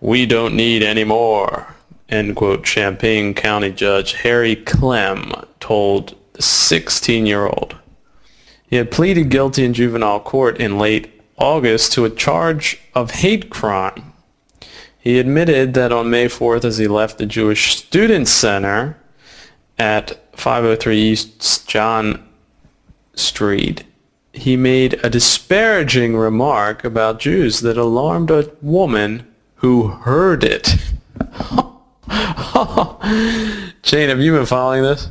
[0.00, 1.74] We don't need any more,
[2.08, 7.74] end quote, Champaign County Judge Harry Clem told the 16-year-old.
[8.70, 13.50] He had pleaded guilty in juvenile court in late August to a charge of hate
[13.50, 14.12] crime.
[14.96, 18.96] He admitted that on May 4th as he left the Jewish Student Center
[19.76, 22.28] at 503 East John
[23.14, 23.84] Street,
[24.32, 30.74] he made a disparaging remark about Jews that alarmed a woman who heard it.
[33.82, 35.08] Jane, have you been following this?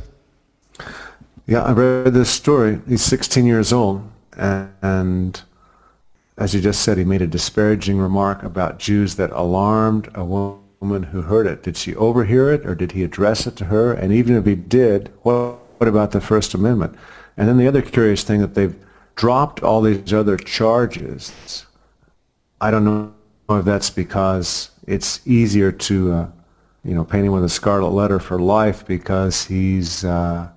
[1.46, 2.80] Yeah, I read this story.
[2.88, 5.40] He's 16 years old, and
[6.38, 11.04] as you just said, he made a disparaging remark about Jews that alarmed a woman
[11.04, 11.62] who heard it.
[11.62, 13.92] Did she overhear it, or did he address it to her?
[13.92, 16.96] And even if he did, what, what about the First Amendment?
[17.36, 18.76] And then the other curious thing that they've
[19.14, 21.66] dropped all these other charges.
[22.60, 23.12] I don't know
[23.50, 26.28] if that's because it's easier to, uh,
[26.84, 30.48] you know, paint him with a scarlet letter for life because he's uh,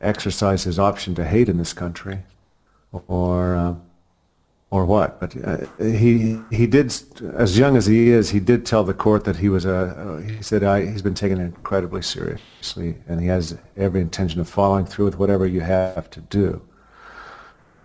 [0.00, 2.20] exercised his option to hate in this country,
[3.08, 3.74] or uh,
[4.74, 5.20] or what.
[5.20, 6.92] But uh, he he did,
[7.36, 10.20] as young as he is, he did tell the court that he was a.
[10.26, 14.84] He said I, he's been taken incredibly seriously, and he has every intention of following
[14.84, 16.60] through with whatever you have to do.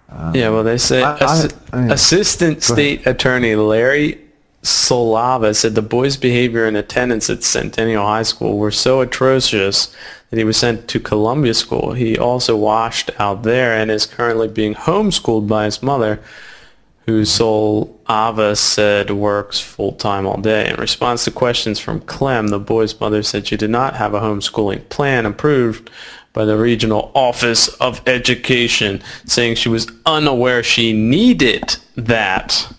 [0.10, 4.20] Um, yeah, well, they say I, I, I, Assistant State Attorney Larry
[4.64, 9.96] Solava said the boy's behavior and attendance at Centennial High School were so atrocious
[10.32, 11.94] that he was sent to Columbia School.
[11.94, 16.20] He also washed out there and is currently being homeschooled by his mother
[17.10, 20.70] who Solava said works full-time all day.
[20.70, 24.20] In response to questions from Clem, the boy's mother said she did not have a
[24.20, 25.90] homeschooling plan approved
[26.34, 32.72] by the Regional Office of Education, saying she was unaware she needed that.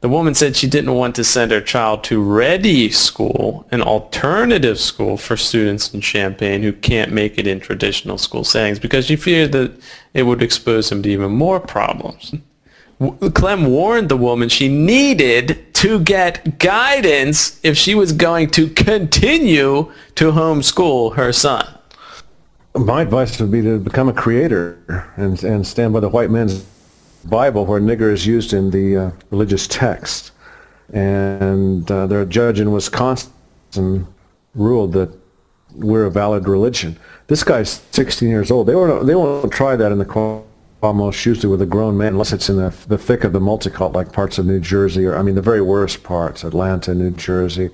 [0.00, 4.78] The woman said she didn't want to send her child to Ready School, an alternative
[4.78, 9.16] school for students in Champaign who can't make it in traditional school settings, because she
[9.16, 9.72] feared that
[10.14, 12.32] it would expose them to even more problems.
[13.34, 19.92] Clem warned the woman she needed to get guidance if she was going to continue
[20.14, 21.66] to homeschool her son.
[22.74, 26.64] My advice would be to become a creator and, and stand by the white man's
[27.24, 30.32] Bible where nigger is used in the uh, religious text.
[30.92, 34.06] And uh, their judge in Wisconsin
[34.54, 35.10] ruled that
[35.74, 36.98] we're a valid religion.
[37.26, 38.68] This guy's 16 years old.
[38.68, 40.04] They won't, they won't try that in the
[40.82, 43.94] almost usually with a grown man, unless it's in the, the thick of the multicult,
[43.94, 47.70] like parts of New Jersey, or I mean the very worst parts, Atlanta, New Jersey.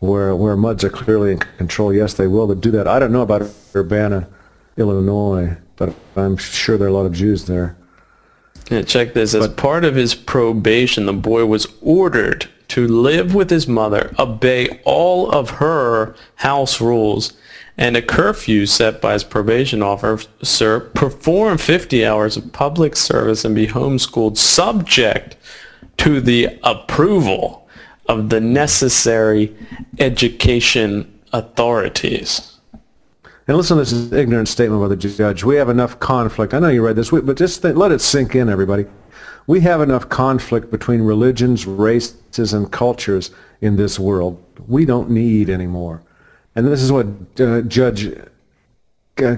[0.00, 2.88] where where MUDs are clearly in control, yes, they will do that.
[2.88, 4.28] I don't know about Urbana,
[4.76, 7.76] Illinois, but I'm sure there are a lot of Jews there.
[8.70, 9.34] Yeah, check this.
[9.34, 14.80] As part of his probation, the boy was ordered to live with his mother, obey
[14.84, 17.32] all of her house rules,
[17.80, 23.54] and a curfew set by his probation officer, perform 50 hours of public service, and
[23.54, 25.36] be homeschooled subject
[25.96, 27.66] to the approval
[28.06, 29.56] of the necessary
[29.98, 32.58] education authorities.
[33.48, 35.42] And listen to this ignorant statement by the judge.
[35.42, 36.52] We have enough conflict.
[36.52, 38.84] I know you read this, but just th- let it sink in, everybody.
[39.46, 43.30] We have enough conflict between religions, races, and cultures
[43.62, 44.40] in this world.
[44.68, 46.02] We don't need any more.
[46.56, 47.06] And this is what
[47.38, 48.08] uh, Judge,
[49.18, 49.36] uh,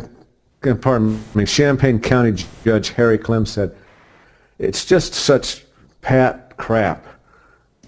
[0.80, 3.76] pardon me, Champaign County Judge Harry Clem said.
[4.58, 5.64] It's just such
[6.00, 7.06] pat crap.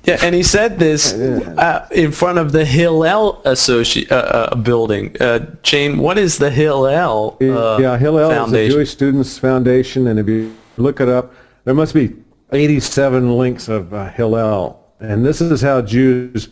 [0.04, 5.16] Yeah, and he said this uh, in front of the Hillel Associ- uh, uh, building.
[5.18, 10.18] Uh, Jane, what is the Hillel uh, yeah, Hillel is the Jewish Students Foundation, and
[10.18, 11.32] if you look it up,
[11.64, 12.14] there must be
[12.52, 14.78] 87 links of uh, Hillel.
[15.00, 16.48] And this is how Jews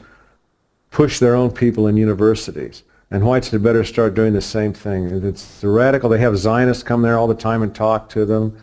[0.93, 2.85] push their own people in universities.
[3.11, 5.07] And whites had better start doing the same thing.
[5.25, 6.09] It's radical.
[6.09, 8.57] They have Zionists come there all the time and talk to them.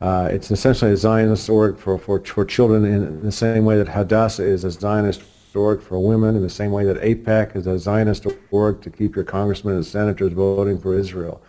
[0.00, 3.88] Uh, it's essentially a Zionist org for, for, for children in the same way that
[3.88, 5.22] Hadassah is a Zionist
[5.54, 9.14] org for women, in the same way that AIPAC is a Zionist org to keep
[9.14, 11.40] your congressmen and senators voting for Israel.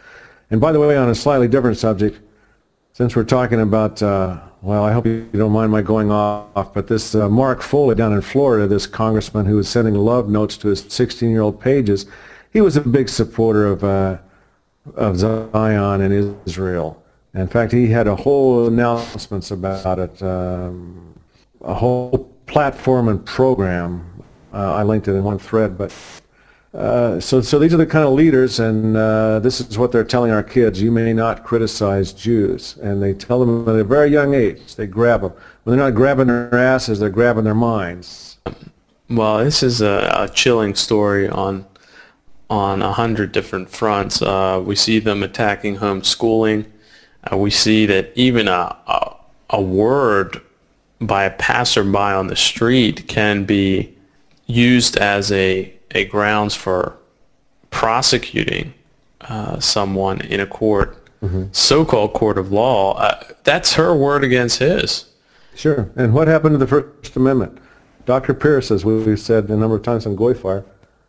[0.51, 2.19] And by the way, on a slightly different subject,
[2.93, 6.87] since we're talking about, uh, well, I hope you don't mind my going off, but
[6.87, 10.67] this uh, Mark Foley down in Florida, this congressman who was sending love notes to
[10.67, 12.05] his 16-year-old pages,
[12.53, 14.17] he was a big supporter of, uh,
[14.95, 17.03] of Zion and Israel.
[17.33, 21.15] In fact, he had a whole announcements about it, um,
[21.61, 24.23] a whole platform and program.
[24.53, 25.91] Uh, I linked it in one thread, but
[26.73, 30.03] uh, so so these are the kind of leaders, and uh, this is what they're
[30.03, 34.09] telling our kids: you may not criticize Jews, and they tell them at a very
[34.09, 34.75] young age.
[34.75, 38.37] They grab them when they're not grabbing their asses; they're grabbing their minds.
[39.09, 41.65] Well, this is a, a chilling story on
[42.49, 44.21] on a hundred different fronts.
[44.21, 46.65] Uh, we see them attacking homeschooling.
[47.31, 49.15] Uh, we see that even a, a
[49.51, 50.41] a word
[50.99, 53.95] by a passerby on the street can be
[54.47, 56.97] used as a a grounds for
[57.69, 58.73] prosecuting
[59.21, 60.97] uh, someone in a court,
[61.53, 62.97] so-called court of law.
[62.97, 65.05] Uh, that's her word against his.
[65.55, 65.89] Sure.
[65.95, 67.59] And what happened to the First Amendment?
[68.05, 68.33] Dr.
[68.33, 70.65] Pierce, as we've said a number of times on Goyfire,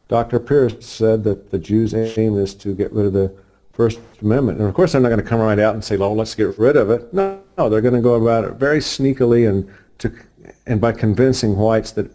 [0.06, 0.38] Dr.
[0.38, 3.34] Pierce said that the Jews' aim is to get rid of the
[3.72, 4.60] First Amendment.
[4.60, 6.56] And of course, they're not going to come right out and say, "Well, let's get
[6.58, 9.68] rid of it." No, no, they're going to go about it very sneakily and
[9.98, 10.12] to
[10.66, 12.10] and by convincing whites that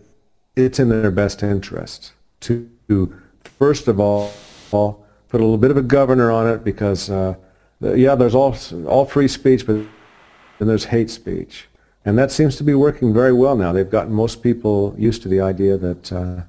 [0.56, 3.14] it's in their best interest to,
[3.44, 4.32] first of all,
[4.72, 7.36] put a little bit of a governor on it because, uh,
[7.82, 8.56] yeah, there's all
[8.88, 9.76] all free speech, but
[10.58, 11.68] then there's hate speech,
[12.06, 13.72] and that seems to be working very well now.
[13.72, 16.12] They've gotten most people used to the idea that.
[16.12, 16.42] Uh,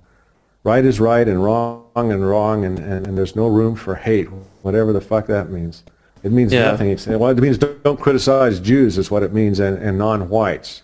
[0.62, 4.26] right is right and wrong and wrong and, and, and there's no room for hate,
[4.62, 5.84] whatever the fuck that means.
[6.22, 6.72] It means Yeah.
[6.72, 6.90] nothing.
[6.90, 10.82] It's, well, it means don't, don't criticize Jews is what it means and, and non-whites.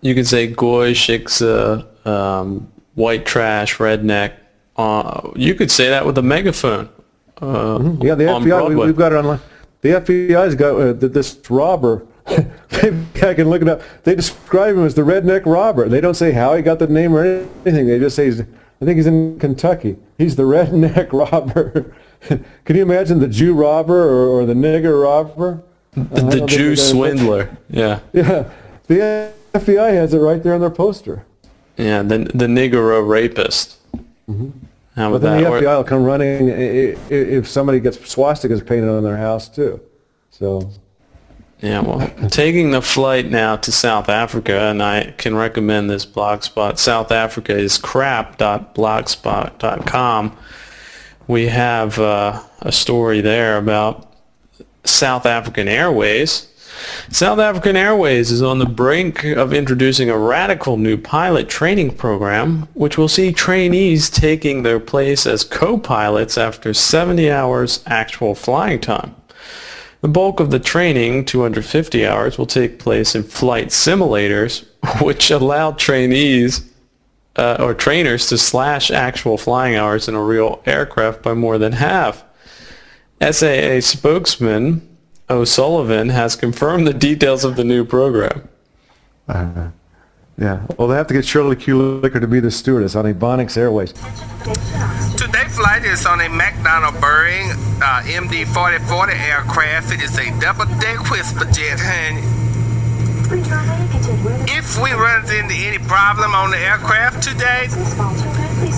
[0.00, 4.34] You could say goy, shiksa, um, white trash, redneck.
[4.76, 6.88] Uh, you could say that with a megaphone.
[7.40, 8.02] Uh, Mm-hmm.
[8.02, 9.40] Yeah, the FBI, we, we've got it online.
[9.80, 12.06] The FBI's got uh, this robber.
[12.82, 13.82] Maybe I can look it up.
[14.04, 15.88] They describe him as the redneck robber.
[15.88, 17.86] They don't say how he got the name or anything.
[17.86, 19.96] They just say, he's, I think he's in Kentucky.
[20.16, 21.94] He's the redneck robber.
[22.22, 25.62] can you imagine the Jew robber or, or the nigger robber?
[25.92, 27.56] the, the Jew swindler.
[27.68, 28.48] Yeah, Yeah,
[28.86, 31.24] the FBI has it right there on their poster.
[31.76, 32.02] Yeah.
[32.02, 33.76] The the Negro rapist.
[34.96, 35.50] How But about then that?
[35.50, 39.80] the Or- FBI will come running if somebody gets swastikas painted on their house too.
[40.30, 40.70] So
[41.60, 46.42] Yeah, well, taking the flight now to South Africa, and I can recommend this blog
[46.42, 46.78] spot.
[46.78, 50.36] South Africa is crap.blogspot.com.
[51.26, 54.12] We have uh, a story there about
[54.84, 56.48] South African Airways.
[57.10, 62.68] South African Airways is on the brink of introducing a radical new pilot training program,
[62.74, 69.14] which will see trainees taking their place as co-pilots after 70 hours actual flying time.
[70.00, 74.66] The bulk of the training, 250 hours, will take place in flight simulators,
[75.02, 76.70] which allow trainees
[77.36, 81.72] uh, or trainers to slash actual flying hours in a real aircraft by more than
[81.72, 82.24] half.
[83.20, 84.93] SAA spokesman
[85.30, 88.48] O'Sullivan has confirmed the details of the new program.
[89.28, 89.70] Uh,
[90.36, 90.66] Yeah.
[90.76, 91.80] Well, they have to get Shirley Q.
[92.02, 93.92] Liquor to be the stewardess on Ebonics Airways.
[95.16, 99.92] Today flight is on a McDonnell Boeing uh, MD-4040 aircraft.
[99.92, 102.22] It is a double-deck whisper jet, honey.
[104.50, 107.68] If we run into any problem on the aircraft today,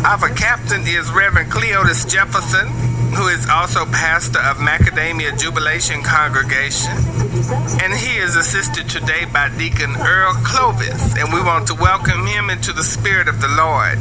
[0.04, 2.68] our captain is Reverend Cleotis Jefferson,
[3.16, 6.92] who is also pastor of Macadamia Jubilation Congregation.
[7.82, 12.50] And he is assisted today by Deacon Earl Clovis, and we want to welcome him
[12.50, 13.98] into the spirit of the Lord.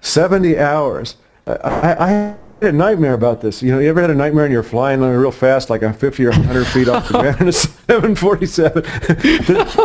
[0.00, 1.16] 70 hours.
[1.46, 3.62] I, I, I had a nightmare about this.
[3.62, 6.24] You know, you ever had a nightmare and you're flying real fast, like a 50
[6.24, 8.82] or 100 feet off the ground in a 747?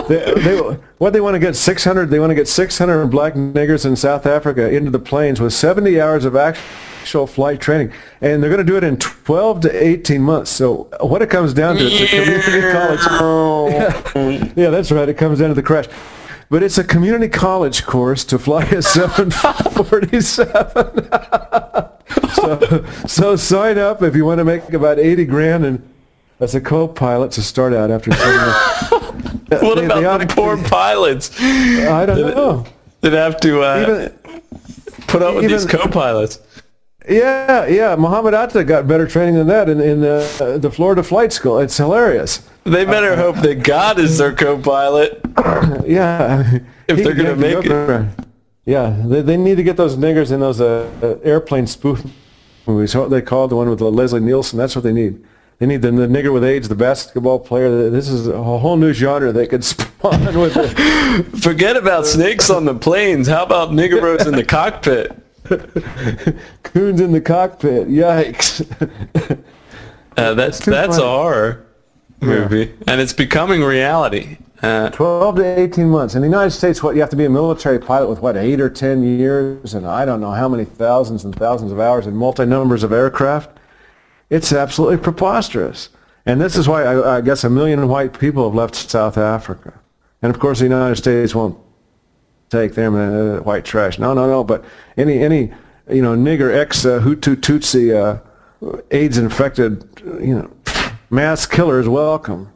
[0.07, 0.57] they, they,
[0.97, 2.09] what they want to get 600?
[2.09, 5.99] They want to get 600 black niggers in South Africa into the planes with 70
[5.99, 7.91] hours of actual flight training,
[8.21, 10.51] and they're going to do it in 12 to 18 months.
[10.51, 13.01] So what it comes down to, it's a community college.
[13.73, 15.07] Yeah, yeah, that's right.
[15.09, 15.87] It comes down to the crash.
[16.49, 18.81] But it's a community college course to fly a
[20.11, 21.09] 747.
[22.33, 25.87] so, so sign up if you want to make about 80 grand and
[26.39, 28.55] as a co-pilot to start out after 10 years.
[29.61, 31.31] what They- about they the to- poor pilots?
[31.39, 32.65] I don't that, know.
[33.01, 34.11] That have to uh, Even-
[35.07, 36.39] put up with these co-pilots.
[37.09, 37.95] Yeah, yeah.
[37.95, 41.59] Muhammad Atta got better training than that in, in the, the Florida Flight School.
[41.59, 42.47] It's hilarious.
[42.63, 45.19] They better hope that God is their co-pilot.
[45.85, 46.59] Yeah.
[46.87, 48.25] If He they're gonna make the it.
[48.65, 52.03] Yeah, they, they need to get those niggers in those uh, airplane spoof
[52.67, 52.95] movies.
[52.95, 54.59] What they called the one with Leslie Nielsen.
[54.59, 55.23] That's what they need.
[55.59, 57.89] They need the, the nigger with AIDS, the basketball player.
[57.89, 60.53] This is a whole new genre they could spawn with.
[61.41, 63.27] Forget about snakes on the planes.
[63.27, 65.11] How about niggeros in the cockpit?
[66.63, 67.87] Coons in the cockpit.
[67.87, 68.65] Yikes.
[70.17, 71.07] Uh, that's too that's funny.
[71.07, 71.65] a horror
[72.19, 74.37] movie, and it's becoming reality.
[74.61, 76.15] Uh, 12 to 18 months.
[76.15, 78.59] In the United States, what you have to be a military pilot with what eight
[78.59, 82.15] or 10 years, and I don't know how many thousands and thousands of hours and
[82.17, 83.57] multi numbers of aircraft.
[84.29, 85.89] It's absolutely preposterous.
[86.25, 89.73] And this is why I, I guess a million white people have left South Africa.
[90.21, 91.57] And of course, the United States won't
[92.51, 93.97] take them uh, white trash.
[93.97, 94.43] No, no, no.
[94.43, 94.63] But
[94.97, 95.51] any any
[95.89, 99.83] you know nigger ex uh, Hutu Tutsi uh, AIDS infected
[100.21, 100.51] you know
[101.09, 102.51] mass killer is welcome.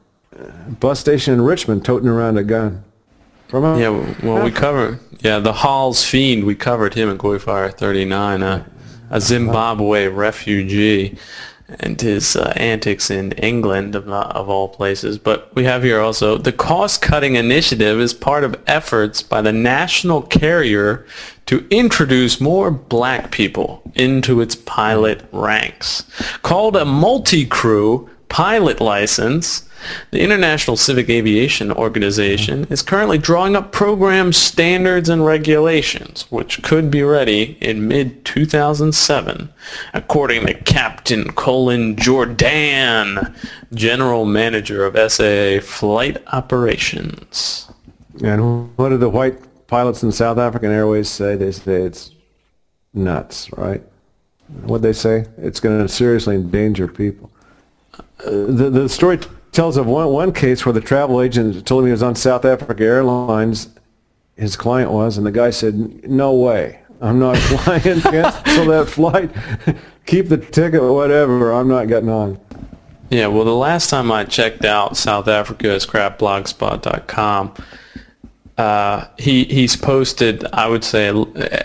[0.80, 2.84] Bus station in Richmond toting around a gun.
[3.48, 3.90] From a, yeah,
[4.24, 5.00] well, we covered.
[5.22, 6.44] Yeah, the Hall's fiend.
[6.44, 8.68] We covered him in Goyfire 39, uh,
[9.12, 11.18] a Zimbabwe refugee,
[11.80, 15.18] and his uh, antics in England of, uh, of all places.
[15.18, 20.22] But we have here also the cost-cutting initiative is part of efforts by the national
[20.22, 21.06] carrier
[21.48, 26.04] to introduce more black people into its pilot ranks.
[26.42, 29.68] Called a multi-crew pilot license,
[30.12, 36.90] the International Civil Aviation Organization is currently drawing up program standards and regulations, which could
[36.90, 39.50] be ready in mid-2007,
[39.94, 43.36] according to Captain Colin Jordan,
[43.74, 47.72] General Manager of SAA Flight Operations.
[48.24, 51.36] And what do the white pilots in South African Airways say?
[51.36, 52.12] They say it's
[52.94, 53.84] nuts, right?
[54.64, 55.26] What they say?
[55.38, 57.32] It's going to seriously endanger people.
[57.94, 59.20] Uh, the the story
[59.56, 62.46] tells of one one case where the travel agent told him he was on South
[62.46, 63.70] Africa Airlines.
[64.36, 68.02] His client was, and the guy said, "No way, I'm not flying.
[68.02, 69.32] Cancel that flight.
[70.06, 71.54] Keep the ticket, whatever.
[71.54, 72.40] I'm not getting on."
[73.10, 77.54] Yeah, well, the last time I checked out South Africa is crapblogspot.com.
[78.58, 81.10] Uh, he he's posted, I would say,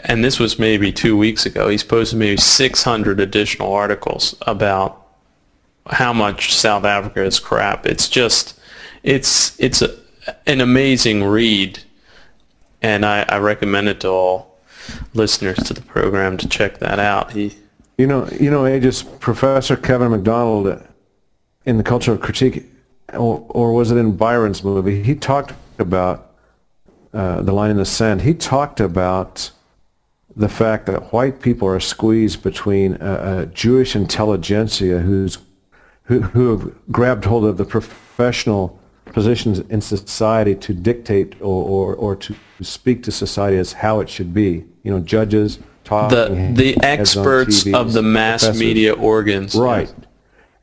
[0.04, 1.68] and this was maybe two weeks ago.
[1.68, 4.99] He's posted maybe 600 additional articles about
[5.90, 7.86] how much South Africa is crap.
[7.86, 8.58] It's just,
[9.02, 9.96] it's it's a,
[10.46, 11.80] an amazing read,
[12.82, 14.58] and I, I recommend it to all
[15.14, 17.32] listeners to the program to check that out.
[17.32, 17.56] He
[17.98, 20.82] You know, you know, Agis Professor Kevin MacDonald
[21.66, 22.64] in the Culture of Critique,
[23.12, 25.02] or, or was it in Byron's movie?
[25.02, 26.32] He talked about
[27.12, 28.22] uh, the line in the sand.
[28.22, 29.50] He talked about
[30.34, 35.36] the fact that white people are squeezed between a, a Jewish intelligentsia who's
[36.10, 41.94] who, who have grabbed hold of the professional positions in society to dictate or, or,
[41.94, 44.64] or to speak to society as how it should be.
[44.82, 48.60] You know, judges, talking the the experts TVs, of the mass professors.
[48.60, 49.54] media organs.
[49.54, 49.94] Right.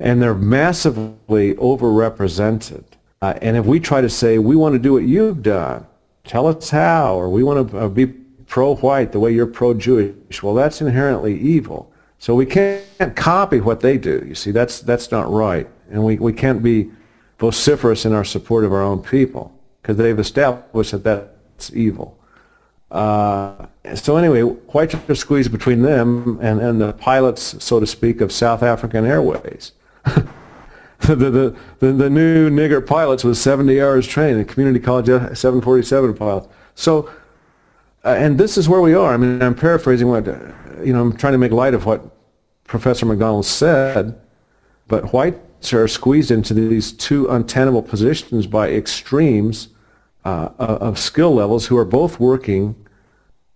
[0.01, 2.83] And they're massively overrepresented.
[3.21, 5.87] Uh, and if we try to say, we want to do what you've done,
[6.25, 8.07] tell us how, or we want to uh, be
[8.47, 11.89] pro-white the way you're pro-Jewish, well, that's inherently evil.
[12.19, 14.23] So we can't copy what they do.
[14.27, 15.67] You see, that's, that's not right.
[15.91, 16.91] And we, we can't be
[17.39, 22.17] vociferous in our support of our own people because they've established that, that's evil.
[22.89, 28.21] Uh, so anyway, whites are squeezed between them and, and the pilots, so to speak,
[28.21, 29.73] of South African Airways.
[30.05, 36.47] the, the, the, the new nigger pilots with 70 hours training, community college 747 pilots.
[36.75, 37.09] So,
[38.05, 39.13] uh, and this is where we are.
[39.13, 40.37] I mean, I'm paraphrasing what, uh,
[40.83, 42.03] you know, I'm trying to make light of what
[42.65, 44.19] Professor MacDonald said,
[44.87, 49.69] but whites are squeezed into these two untenable positions by extremes
[50.25, 52.75] uh, of skill levels who are both working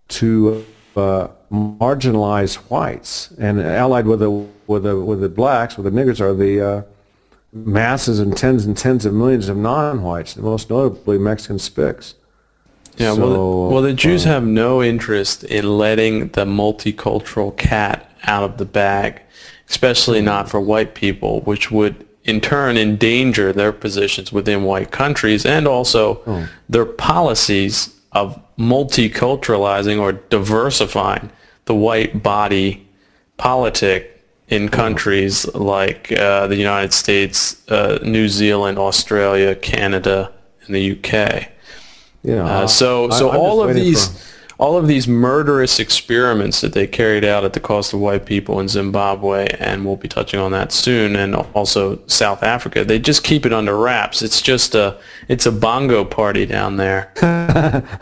[0.07, 0.65] to
[0.95, 4.31] uh, marginalize whites and allied with the
[4.67, 6.81] with the with the blacks, with the niggers, are the uh,
[7.51, 12.13] masses and tens and tens of millions of non-whites, most notably Mexican spics.
[12.97, 13.29] Yeah, So, well,
[13.67, 18.57] the, well, the Jews uh, have no interest in letting the multicultural cat out of
[18.57, 19.21] the bag,
[19.69, 25.45] especially not for white people, which would in turn endanger their positions within white countries
[25.45, 26.47] and also Oh.
[26.69, 31.29] their policies of multiculturalizing or diversifying
[31.65, 32.87] the white body
[33.37, 40.31] politic in countries like uh, the United States, uh, New Zealand, Australia, Canada,
[40.65, 41.47] and the UK.
[42.23, 42.45] Yeah.
[42.45, 46.85] Uh, so I- so I'm all of these all of these murderous experiments that they
[46.85, 50.51] carried out at the cost of white people in Zimbabwe, and we'll be touching on
[50.51, 52.85] that soon, and also South Africa.
[52.85, 54.21] They just keep it under wraps.
[54.21, 57.11] It's just a it's a bongo party down there.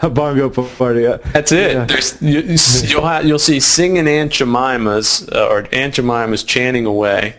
[0.02, 1.08] a bongo party.
[1.08, 1.88] uh, That's it.
[1.88, 2.42] There's you,
[2.90, 7.36] you'll ha you'll see singing Aunt Jemima's uh, or Aunt Jemima's chanting away,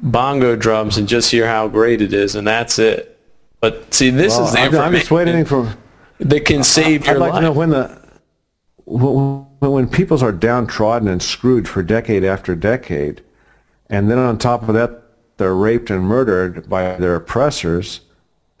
[0.00, 3.20] bongo drums, and just hear how great it is, and that's it.
[3.60, 5.72] But see, this Well, is the I'm, I'm just waiting for.
[6.18, 7.40] That can save I'd your like life.
[7.40, 7.98] to know when the
[8.84, 13.22] when, when peoples are downtrodden and screwed for decade after decade,
[13.90, 15.02] and then on top of that
[15.38, 18.00] they're raped and murdered by their oppressors.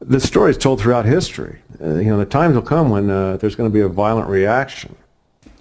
[0.00, 1.60] the story is told throughout history.
[1.80, 4.28] Uh, you know, the times will come when uh, there's going to be a violent
[4.28, 4.94] reaction.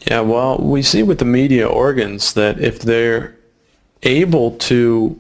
[0.07, 3.38] Yeah, well, we see with the media organs that if they're
[4.01, 5.19] able to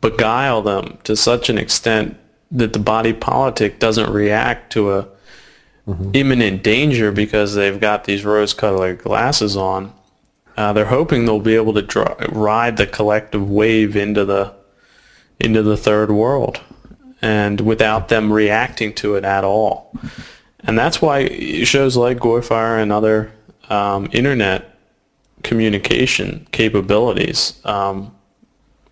[0.00, 2.16] beguile them to such an extent
[2.52, 5.08] that the body politic doesn't react to a
[6.12, 9.92] imminent danger because they've got these rose-colored glasses on,
[10.56, 14.54] uh, they're hoping they'll be able to ride the collective wave into the
[15.40, 16.60] into the third world,
[17.20, 19.92] and without them reacting to it at all.
[20.60, 21.26] And that's why
[21.64, 23.32] shows like Goyfire and other
[23.68, 24.78] um, internet
[25.42, 28.14] communication capabilities um,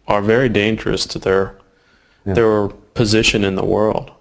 [0.08, 1.56] are very dangerous to their
[2.24, 2.68] their
[3.00, 4.12] position in the world.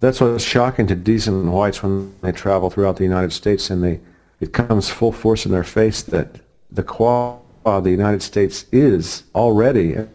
[0.00, 4.00] That's what's shocking to decent whites when they travel throughout the United States and they
[4.40, 6.40] it comes full force in their face that
[6.72, 10.08] the qua the United States is already and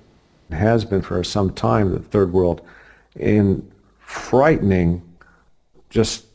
[0.52, 2.60] has been for some time the third world
[3.16, 3.46] in
[4.02, 5.02] frightening
[5.90, 6.26] just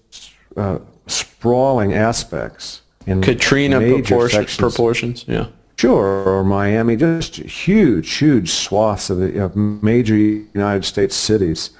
[0.56, 5.48] uh, sprawling aspects in Katrina proportion, proportions, yeah.
[5.76, 11.70] Sure, or Miami, just huge, huge swaths of, the, of major United States cities.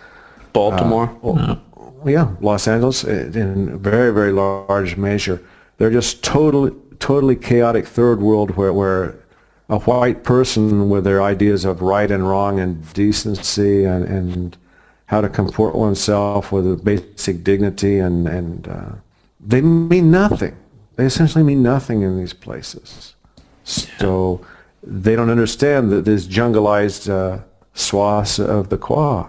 [0.53, 1.09] Baltimore.
[1.23, 5.41] Uh, well, yeah, Los Angeles uh, in very, very large measure.
[5.79, 9.15] They're just totally, totally chaotic third world where, where
[9.69, 14.57] a white person with their ideas of right and wrong and decency and, and
[15.07, 18.91] how to comport oneself with a basic dignity and, and uh,
[19.41, 20.57] they mean nothing.
[20.97, 23.15] They essentially mean nothing in these places.
[23.65, 24.45] So
[24.83, 27.43] they don't understand that this jungleized uh,
[27.75, 29.29] swaths of the Qua.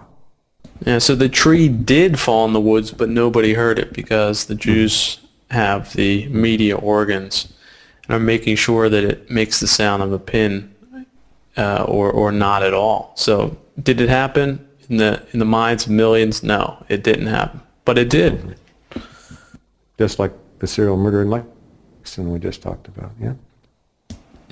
[0.84, 4.54] Yeah, so the tree did fall in the woods, but nobody heard it because the
[4.54, 5.20] Jews
[5.50, 7.52] have the media organs
[8.04, 10.74] and are making sure that it makes the sound of a pin
[11.56, 13.12] uh, or or not at all.
[13.16, 16.42] So did it happen in the in the minds of millions?
[16.42, 18.58] No, it didn't happen, but it did.
[19.96, 23.34] Just like the serial murder in Lexington we just talked about, yeah?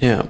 [0.02, 0.26] Yeah.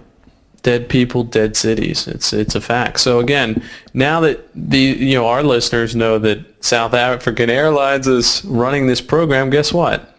[0.63, 2.07] Dead people, dead cities.
[2.07, 3.01] It's it's a fact.
[3.01, 3.65] So again,
[3.95, 9.01] now that the you know our listeners know that South African Airlines is running this
[9.01, 10.17] program, guess what?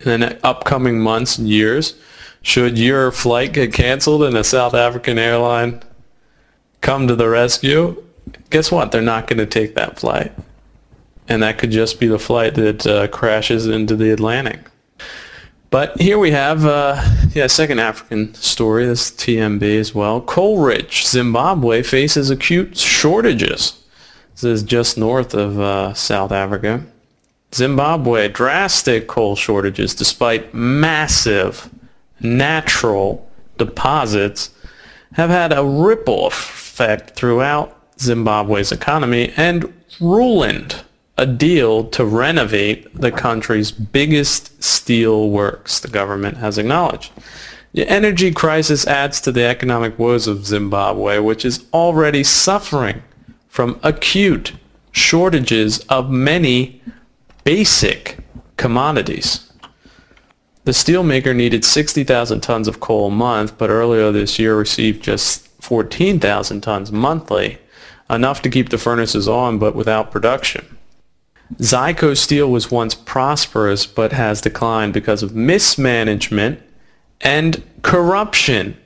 [0.00, 1.94] In the upcoming months and years,
[2.40, 5.82] should your flight get canceled and a South African airline
[6.80, 8.02] come to the rescue,
[8.50, 8.92] guess what?
[8.92, 10.32] They're not going to take that flight.
[11.28, 14.58] And that could just be the flight that uh, crashes into the Atlantic.
[15.72, 17.02] But here we have, uh,
[17.32, 18.84] yeah, second African story.
[18.84, 20.20] This is TNB as well.
[20.20, 23.82] Coal-rich Zimbabwe faces acute shortages.
[24.34, 26.84] This is just north of uh, South Africa.
[27.54, 31.70] Zimbabwe drastic coal shortages despite massive
[32.20, 34.50] natural deposits
[35.14, 40.82] have had a ripple effect throughout Zimbabwe's economy and ruined
[41.18, 47.12] a deal to renovate the country's biggest steel works, the government has acknowledged.
[47.74, 53.02] The energy crisis adds to the economic woes of Zimbabwe, which is already suffering
[53.48, 54.52] from acute
[54.92, 56.82] shortages of many
[57.44, 58.18] basic
[58.56, 59.50] commodities.
[60.64, 65.48] The steelmaker needed 60,000 tons of coal a month, but earlier this year received just
[65.60, 67.58] 14,000 tons monthly,
[68.08, 70.71] enough to keep the furnaces on but without production.
[71.58, 76.62] Ziscosteel was once prosperous but has declined because of mismanagement
[77.20, 78.76] and corruption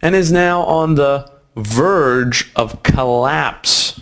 [0.00, 4.00] and is now on the verge of collapse.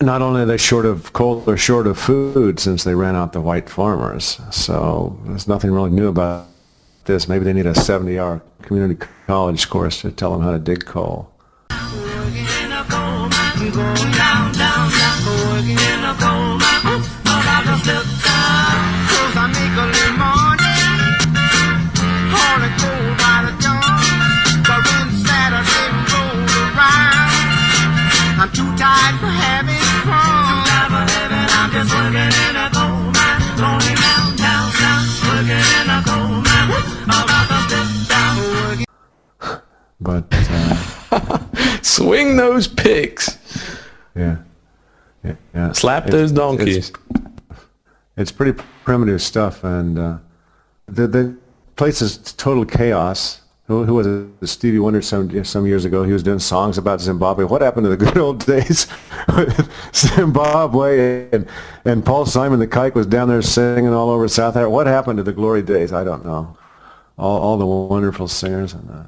[0.00, 3.32] Not only are they short of coal, they're short of food since they ran out
[3.32, 4.38] the white farmers.
[4.50, 6.46] So there's nothing really new about
[7.06, 7.28] this.
[7.28, 11.32] Maybe they need a 70-hour community college course to tell them how to dig coal.
[40.00, 41.38] But uh,
[41.82, 43.38] Swing those pigs.
[44.14, 44.36] yeah,
[45.24, 45.72] yeah, yeah.
[45.72, 46.92] Slap It's- those donkeys.
[48.18, 50.18] It's pretty primitive stuff, and uh,
[50.86, 51.36] the the
[51.76, 53.42] place is total chaos.
[53.66, 54.46] Who, who was it?
[54.46, 56.02] Stevie Wonder some some years ago.
[56.04, 57.44] He was doing songs about Zimbabwe.
[57.44, 58.86] What happened to the good old days
[59.36, 61.28] with Zimbabwe?
[61.30, 61.46] And
[61.84, 64.70] and Paul Simon the Kike was down there singing all over South Africa.
[64.70, 65.92] What happened to the glory days?
[65.92, 66.56] I don't know.
[67.18, 68.88] All all the wonderful singers and.
[68.90, 69.02] Uh,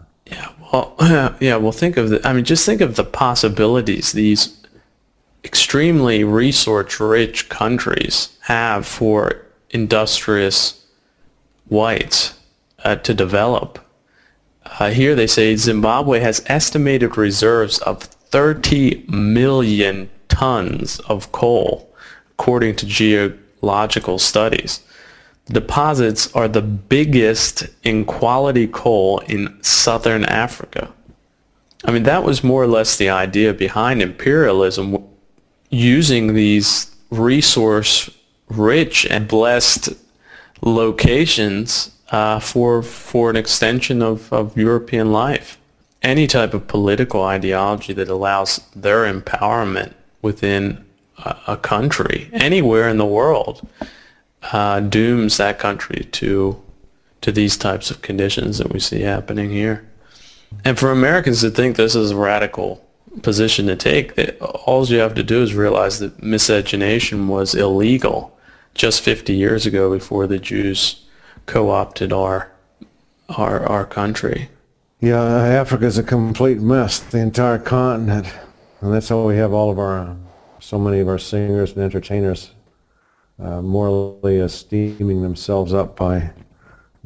[0.73, 0.95] Well,
[1.41, 4.55] yeah, well, think of the, I mean, just think of the possibilities these
[5.45, 10.85] extremely resource-rich countries have for industrious
[11.69, 12.39] whites
[12.85, 13.79] uh, to develop.
[14.65, 21.95] Uh, here they say Zimbabwe has estimated reserves of 30 million tons of coal,
[22.33, 24.81] according to geological studies.
[25.51, 30.93] Deposits are the biggest in quality coal in southern Africa.
[31.85, 35.05] I mean, that was more or less the idea behind imperialism,
[35.71, 39.91] using these resource-rich and blessed
[40.61, 45.59] locations uh, for for an extension of, of European life.
[46.03, 49.93] Any type of political ideology that allows their empowerment
[50.23, 50.85] within
[51.19, 53.67] a, a country, anywhere in the world,
[54.43, 56.63] uh, dooms that country to
[57.21, 59.85] to these types of conditions that we see happening here.
[60.65, 62.85] And for Americans to think this is a radical
[63.23, 64.13] position to take,
[64.65, 68.39] all you have to do is realize that miscegenation was illegal
[68.75, 71.05] just 50 years ago before the Jews
[71.47, 72.53] co-opted our
[73.31, 74.49] our our country.
[75.01, 78.27] Yeah, Africa's a complete mess, the entire continent.
[78.81, 80.17] And that's why we have all of our,
[80.61, 82.51] so many of our singers and entertainers
[83.43, 86.31] uh, morally esteeming themselves up by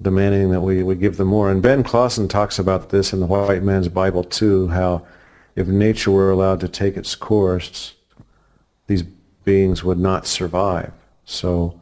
[0.00, 1.50] demanding that we, we give them more.
[1.50, 5.06] And Ben Klassen talks about this in the White Man's Bible too, how
[5.54, 7.94] if nature were allowed to take its course,
[8.86, 9.02] these
[9.44, 10.92] beings would not survive.
[11.24, 11.78] So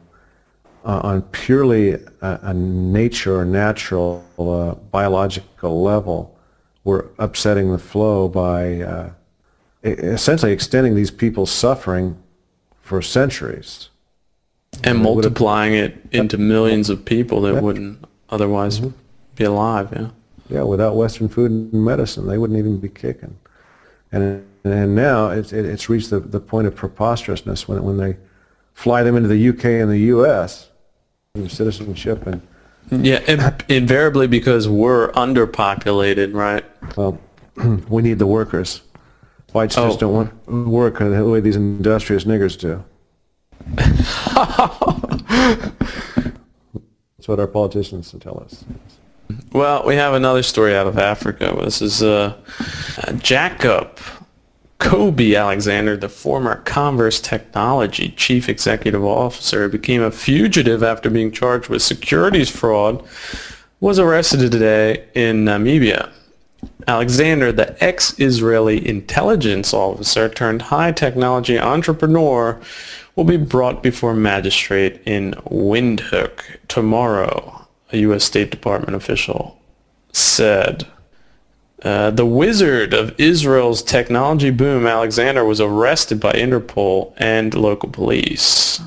[0.83, 6.37] uh, on purely a, a nature or natural uh, biological level,
[6.83, 9.09] we're upsetting the flow by uh,
[9.83, 12.21] essentially extending these people's suffering
[12.81, 13.90] for centuries.
[14.83, 18.97] And It multiplying it into millions of people that wouldn't otherwise mm-hmm.
[19.35, 20.09] be alive, yeah.
[20.49, 23.37] Yeah, without Western food and medicine, they wouldn't even be kicking.
[24.11, 28.17] And and now it's it, it's reached the, the point of preposterousness when when they
[28.73, 30.69] fly them into the UK and the US,
[31.47, 32.41] citizenship and
[32.89, 36.65] Yeah, and invariably because we're underpopulated, right?
[36.97, 37.19] Well,
[37.89, 38.81] we need the workers.
[39.53, 39.87] Whites Oh.
[39.87, 42.83] just don't want to work the way these industrious niggers do.
[47.17, 48.65] That's what our politicians tell us.
[49.51, 51.55] Well, we have another story out of Africa.
[51.63, 52.35] This is uh,
[53.19, 53.99] Jacob
[54.79, 61.69] Kobi Alexander, the former Comverse Technology chief executive officer, became a fugitive after being charged
[61.69, 63.03] with securities fraud,
[63.79, 66.09] was arrested today in Namibia.
[66.87, 72.59] Alexander, the ex-Israeli intelligence officer turned high-technology entrepreneur,
[73.15, 78.23] will be brought before a magistrate in Windhoek tomorrow, a U.S.
[78.23, 79.59] State Department official
[80.11, 80.87] said.
[81.83, 88.79] Uh, the wizard of Israel's technology boom, Alexander, was arrested by Interpol and local police.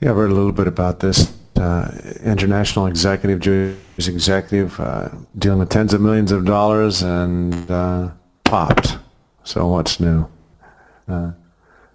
[0.00, 1.34] Yeah, I've heard a little bit about this.
[1.56, 1.90] Uh,
[2.22, 5.08] international executive, Jewish executive, uh,
[5.38, 8.10] dealing with tens of millions of dollars and uh,
[8.44, 8.98] popped.
[9.44, 10.26] So what's new?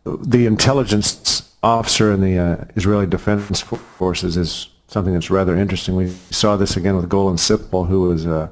[0.06, 5.96] The intelligence officer in the uh, Israeli Defense Forces is something that's rather interesting.
[5.96, 8.50] We saw this again with Golan Cipel, who was uh,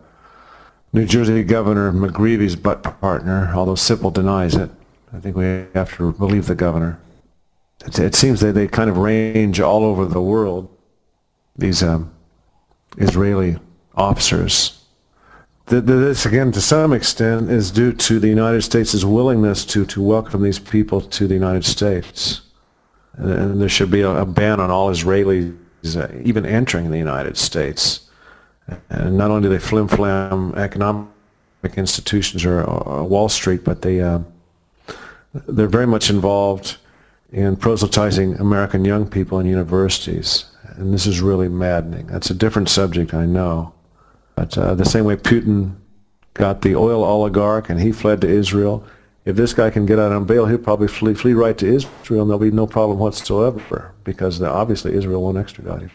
[0.93, 4.69] New Jersey Governor McGreevy's butt partner, although Sipple denies it.
[5.13, 6.99] I think we have to believe the governor.
[7.85, 10.69] It, it seems that they kind of range all over the world,
[11.55, 12.11] these um,
[12.97, 13.57] Israeli
[13.95, 14.82] officers.
[15.67, 20.41] This, again, to some extent, is due to the United States' willingness to, to welcome
[20.43, 22.41] these people to the United States.
[23.13, 25.55] And there should be a, a ban on all Israelis
[25.95, 28.09] uh, even entering the United States.
[28.89, 31.07] And not only do they flim-flam economic
[31.75, 34.19] institutions or, or Wall Street, but they, uh,
[35.47, 36.77] they're very much involved
[37.31, 40.45] in proselytizing American young people in universities.
[40.75, 42.07] And this is really maddening.
[42.07, 43.73] That's a different subject, I know.
[44.35, 45.75] But uh, the same way Putin
[46.33, 48.85] got the oil oligarch and he fled to Israel,
[49.25, 52.21] if this guy can get out on bail, he'll probably flee, flee right to Israel
[52.21, 55.91] and there'll be no problem whatsoever because obviously Israel won't extradite him.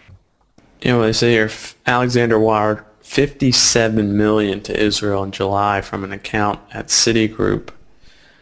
[0.80, 1.50] You know, they say here
[1.86, 7.70] Alexander wired 57 million to Israel in July from an account at Citigroup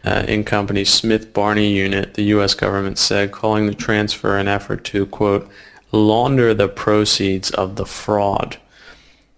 [0.03, 2.53] uh, in company Smith Barney unit, the U.S.
[2.53, 5.49] government said, calling the transfer an effort to, quote,
[5.91, 8.57] launder the proceeds of the fraud.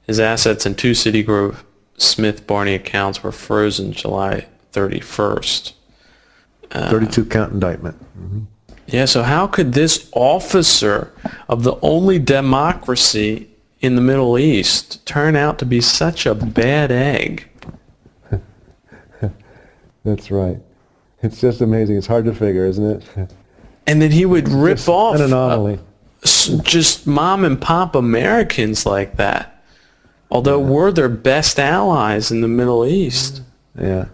[0.09, 1.55] His assets in two Citigroup
[1.97, 5.73] Smith Barney accounts were frozen July 31st.
[6.71, 7.95] Uh, 32 count indictment.
[8.19, 8.39] Mm-hmm.
[8.87, 11.13] Yeah, so how could this officer
[11.47, 13.51] of the only democracy
[13.81, 17.47] in the Middle East turn out to be such a bad egg?
[20.03, 20.57] That's right.
[21.21, 21.97] It's just amazing.
[21.97, 23.31] It's hard to figure, isn't it?
[23.85, 25.77] And then he would rip just off an anomaly.
[26.23, 29.57] Uh, just mom and pop Americans like that.
[30.31, 30.69] Although yeah.
[30.69, 33.41] we're their best allies in the Middle East.
[33.79, 34.05] Yeah.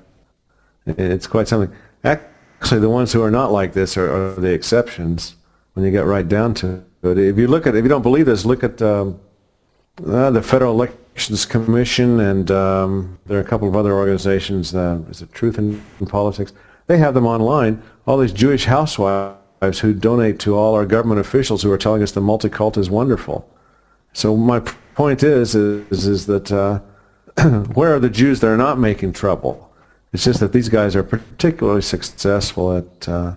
[0.86, 1.76] It's quite something.
[2.03, 5.36] Actually, the ones who are not like this are, are the exceptions
[5.74, 7.18] when you get right down to it.
[7.18, 9.20] If you look at, if you don't believe this, look at um,
[10.05, 14.74] uh, the Federal Elections Commission, and um, there are a couple of other organizations.
[14.74, 16.53] Uh, is it Truth in, in Politics?
[16.88, 17.82] They have them online.
[18.05, 22.11] All these Jewish housewives who donate to all our government officials who are telling us
[22.11, 23.49] the multicult is wonderful.
[24.13, 24.61] So my
[24.96, 26.80] point is, is, is that uh,
[27.74, 29.74] where are the Jews that are not making trouble?
[30.14, 33.36] It's just that these guys are particularly successful at uh,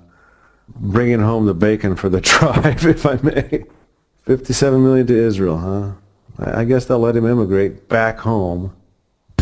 [0.68, 3.64] bringing home the bacon for the tribe, if I may.
[4.24, 5.92] 57 million to Israel, huh?
[6.38, 8.76] I guess they'll let him immigrate back home.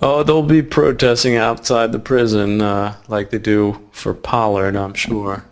[0.00, 5.44] oh, they'll be protesting outside the prison uh, like they do for Pollard, I'm sure.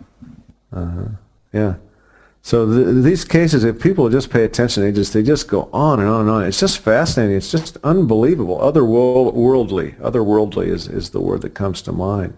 [0.71, 1.07] Uh-huh.
[1.51, 1.75] Yeah.
[2.45, 5.99] So the, these cases, if people just pay attention, they just they just go on
[5.99, 6.43] and on and on.
[6.43, 7.35] It's just fascinating.
[7.35, 8.59] It's just unbelievable.
[8.59, 12.37] Otherworldly, otherworldly is, is the word that comes to mind.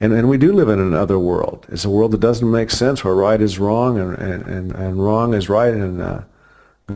[0.00, 1.66] And and we do live in an other world.
[1.68, 5.04] It's a world that doesn't make sense, where right is wrong and and, and, and
[5.04, 6.22] wrong is right, and uh,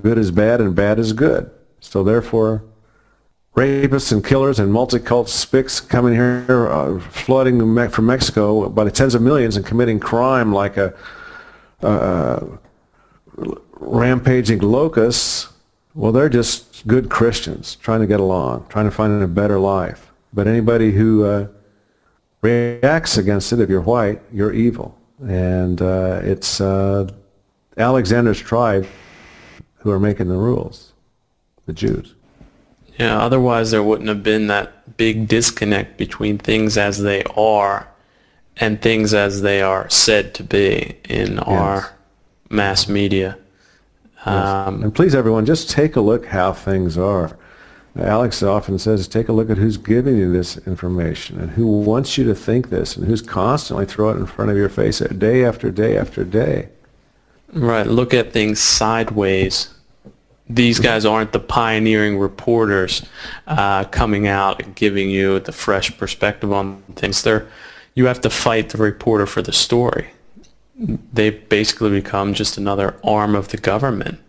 [0.01, 1.51] good is bad and bad is good.
[1.80, 2.64] So therefore,
[3.57, 7.59] rapists and killers and multicult spics coming here, uh, flooding
[7.90, 10.94] from Mexico by the tens of millions and committing crime like a
[11.83, 12.41] uh,
[13.81, 15.49] rampaging locusts,
[15.95, 20.12] well, they're just good Christians trying to get along, trying to find a better life.
[20.33, 21.49] But anybody who uh,
[22.43, 24.97] reacts against it, if you're white, you're evil.
[25.26, 27.09] And uh, it's uh,
[27.76, 28.87] Alexander's tribe
[29.76, 30.93] who are making the rules,
[31.66, 32.14] the Jews.
[32.99, 37.89] Yeah, otherwise there wouldn't have been that big disconnect between things as they are
[38.61, 41.44] and things as they are said to be in yes.
[41.46, 41.96] our
[42.50, 43.38] mass media.
[44.24, 44.84] Um, yes.
[44.84, 47.36] And please, everyone, just take a look how things are.
[47.98, 52.16] Alex often says, take a look at who's giving you this information and who wants
[52.16, 55.44] you to think this and who's constantly throwing it in front of your face day
[55.44, 56.68] after day after day.
[57.52, 57.86] Right.
[57.86, 59.74] Look at things sideways.
[60.48, 63.04] These guys aren't the pioneering reporters
[63.46, 67.22] uh, coming out and giving you the fresh perspective on things.
[67.22, 67.48] They're
[67.99, 70.07] you have to fight the reporter for the story.
[71.12, 74.20] They basically become just another arm of the government,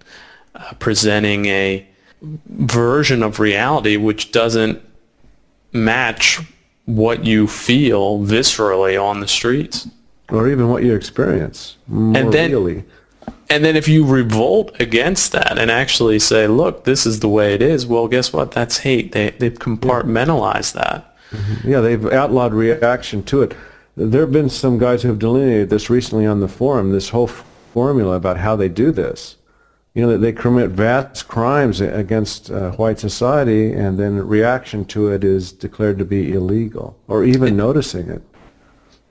[0.56, 1.88] uh, presenting a
[2.48, 4.82] version of reality which doesn't
[5.72, 6.40] match
[6.86, 9.88] what you feel viscerally on the streets
[10.30, 12.84] or even what you experience and then really.
[13.52, 17.54] and then if you revolt against that and actually say, look, this is the way
[17.54, 18.52] it is, well, guess what?
[18.52, 19.12] That's hate.
[19.12, 21.09] They, they've compartmentalized that.
[21.64, 23.56] Yeah, they've outlawed reaction to it.
[23.96, 27.28] There have been some guys who have delineated this recently on the forum, this whole
[27.28, 29.36] f- formula about how they do this.
[29.94, 35.10] You know, that they commit vast crimes against uh, white society, and then reaction to
[35.12, 38.22] it is declared to be illegal, or even noticing it.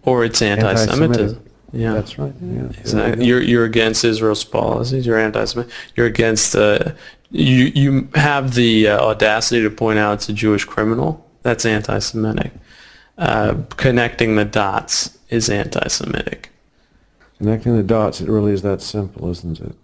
[0.04, 1.44] Or it's anti-Semitism.
[1.72, 2.32] Yeah, That's right.
[2.40, 2.68] Yeah.
[2.80, 3.26] Exactly.
[3.26, 5.04] You're you're against Israel's policies.
[5.04, 5.72] You're anti-Semitic.
[5.96, 6.56] You're against.
[6.56, 6.92] Uh,
[7.30, 11.27] you you have the uh, audacity to point out it's a Jewish criminal.
[11.42, 12.52] That's anti-Semitic.
[13.16, 16.50] Uh, connecting the dots is anti-Semitic.
[17.38, 19.74] Connecting the dots, it really is that simple, isn't it?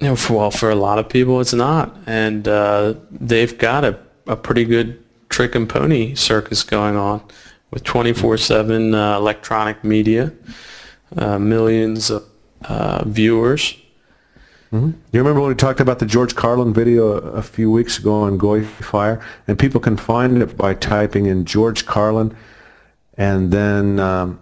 [0.00, 3.84] You know, for, well, for a lot of people, it's not, and uh, they've got
[3.84, 7.22] a, a pretty good trick and pony circus going on
[7.70, 10.32] with 24/7 uh, electronic media,
[11.16, 12.24] uh, millions of
[12.64, 13.04] uh,
[14.70, 14.82] viewers.
[14.82, 18.22] hmm You remember when we talked about the George Carlin video a, few weeks ago
[18.22, 19.24] on Goy Fire?
[19.48, 22.36] And people can find it by typing in George Carlin
[23.16, 24.40] and then um,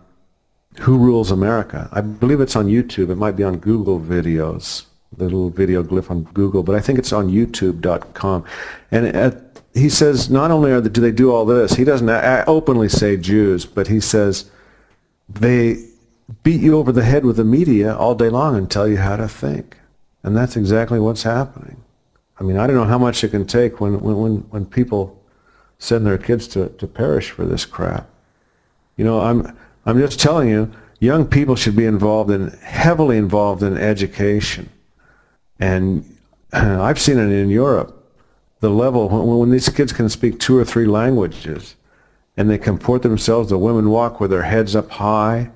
[0.80, 1.88] Who Rules America.
[1.92, 3.10] I believe it's on YouTube.
[3.10, 4.84] It might be on Google Videos,
[5.16, 8.44] the little video glyph on Google, but I think it's on YouTube.com.
[8.90, 12.08] And at, he says not only the, do they do all this, he doesn't
[12.46, 14.50] openly say Jews, but he says
[15.28, 15.84] they
[16.42, 19.16] beat you over the head with the media all day long and tell you how
[19.16, 19.77] to think.
[20.28, 21.82] And that's exactly what's happening.
[22.38, 25.18] I mean, I don't know how much it can take when, when, when, people
[25.78, 28.06] send their kids to, to perish for this crap.
[28.98, 29.56] You know, I'm,
[29.86, 30.70] I'm just telling you,
[31.00, 34.68] young people should be involved in, heavily involved in education.
[35.60, 36.04] And
[36.52, 37.94] I've seen it in Europe.
[38.60, 41.74] The level, when, when these kids can speak two or three languages
[42.36, 45.52] and they comport themselves, the women walk with their heads up high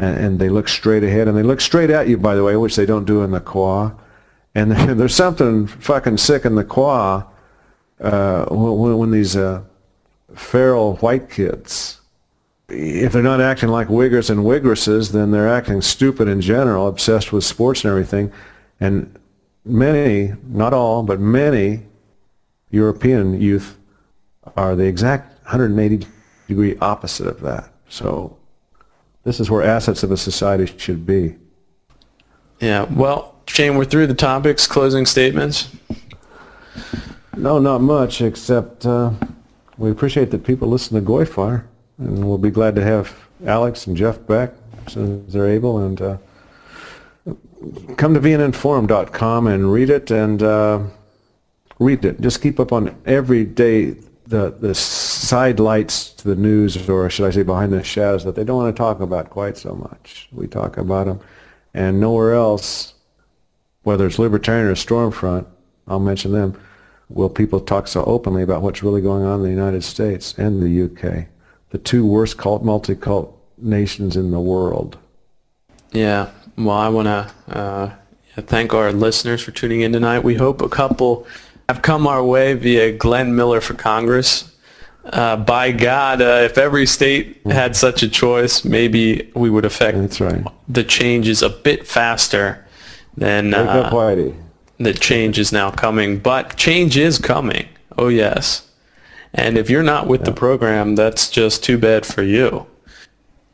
[0.00, 2.56] and, and they look straight ahead and they look straight at you, by the way,
[2.56, 3.94] which they don't do in the Kwa.
[4.54, 7.26] And there's something fucking sick in the Kwa
[8.00, 9.62] uh, when, when these uh,
[10.34, 12.00] feral white kids,
[12.70, 17.30] if they're not acting like wiggers and wigresses, then they're acting stupid in general, obsessed
[17.30, 18.32] with sports and everything.
[18.80, 19.18] And
[19.66, 21.82] many, not all, but many
[22.70, 23.76] European youth
[24.56, 26.06] are the exact 180
[26.48, 27.70] degree opposite of that.
[27.90, 28.39] So
[29.30, 31.36] this is where assets of a society should be.
[32.58, 32.82] Yeah.
[32.90, 34.66] Well, Shane, we're through the topics.
[34.66, 35.68] Closing statements.
[37.36, 39.12] No, not much, except uh,
[39.78, 41.26] we appreciate that people listen to Goy
[41.98, 43.14] and we'll be glad to have
[43.46, 44.52] Alex and Jeff back
[44.88, 45.78] as soon as they're able.
[45.78, 46.16] And uh,
[47.96, 50.80] come to vnnforum.com and read it, and uh,
[51.78, 52.20] read it.
[52.20, 53.94] Just keep up on every day
[54.30, 58.36] the the side lights to the news, or should I say behind the shadows, that
[58.36, 60.28] they don't want to talk about quite so much.
[60.32, 61.20] We talk about them,
[61.74, 62.94] and nowhere else,
[63.82, 65.46] whether it's Libertarian or Stormfront,
[65.88, 66.58] I'll mention them,
[67.08, 70.62] will people talk so openly about what's really going on in the United States and
[70.62, 71.26] the UK,
[71.70, 74.96] the two worst cult, multi-cult nations in the world.
[75.92, 76.30] Yeah.
[76.56, 77.92] Well, I want to uh,
[78.36, 80.20] thank our listeners for tuning in tonight.
[80.20, 81.26] We hope a couple
[81.70, 84.52] have come our way via Glenn Miller for Congress.
[85.04, 89.96] Uh, by God, uh, if every state had such a choice, maybe we would affect
[89.96, 90.44] That's right.
[90.68, 92.66] the changes a bit faster
[93.16, 93.88] than uh,
[94.78, 96.18] the change is now coming.
[96.18, 97.68] But change is coming.
[97.96, 98.68] Oh, yes.
[99.32, 102.66] And if you're not with the program, that's just too bad for you.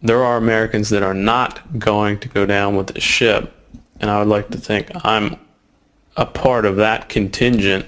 [0.01, 3.53] There are Americans that are not going to go down with the ship.
[4.01, 5.37] And I would like to think I'm
[6.17, 7.87] a part of that contingent.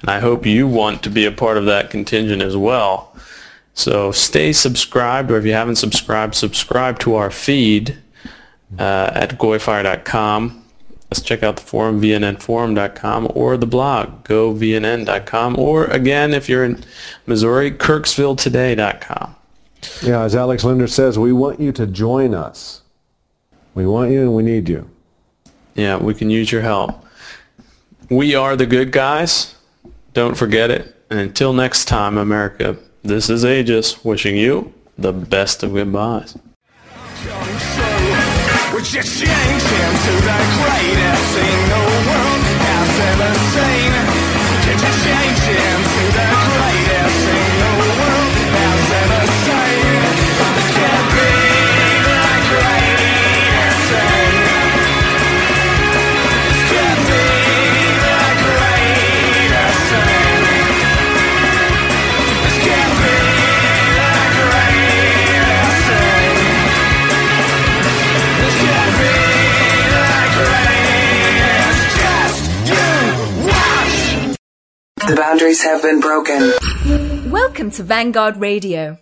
[0.00, 3.16] And I hope you want to be a part of that contingent as well.
[3.74, 7.96] So stay subscribed, or if you haven't subscribed, subscribe to our feed
[8.78, 10.58] uh, at goyfire.com.
[11.10, 16.82] Let's check out the forum, vnnforum.com, or the blog, govnn.com, or again, if you're in
[17.26, 19.36] Missouri, kirksvilletoday.com.
[20.02, 22.82] Yeah, as Alex Linder says, we want you to join us.
[23.74, 24.88] We want you and we need you.
[25.74, 27.01] Yeah, we can use your help.
[28.12, 29.54] We are the good guys.
[30.12, 30.94] Don't forget it.
[31.08, 36.36] And until next time, America, this is Agis wishing you the best of goodbyes.
[38.84, 39.24] Just
[45.06, 45.41] changed
[75.52, 77.30] boundaries have been broken.
[77.30, 79.01] Welcome to Vanguard Radio.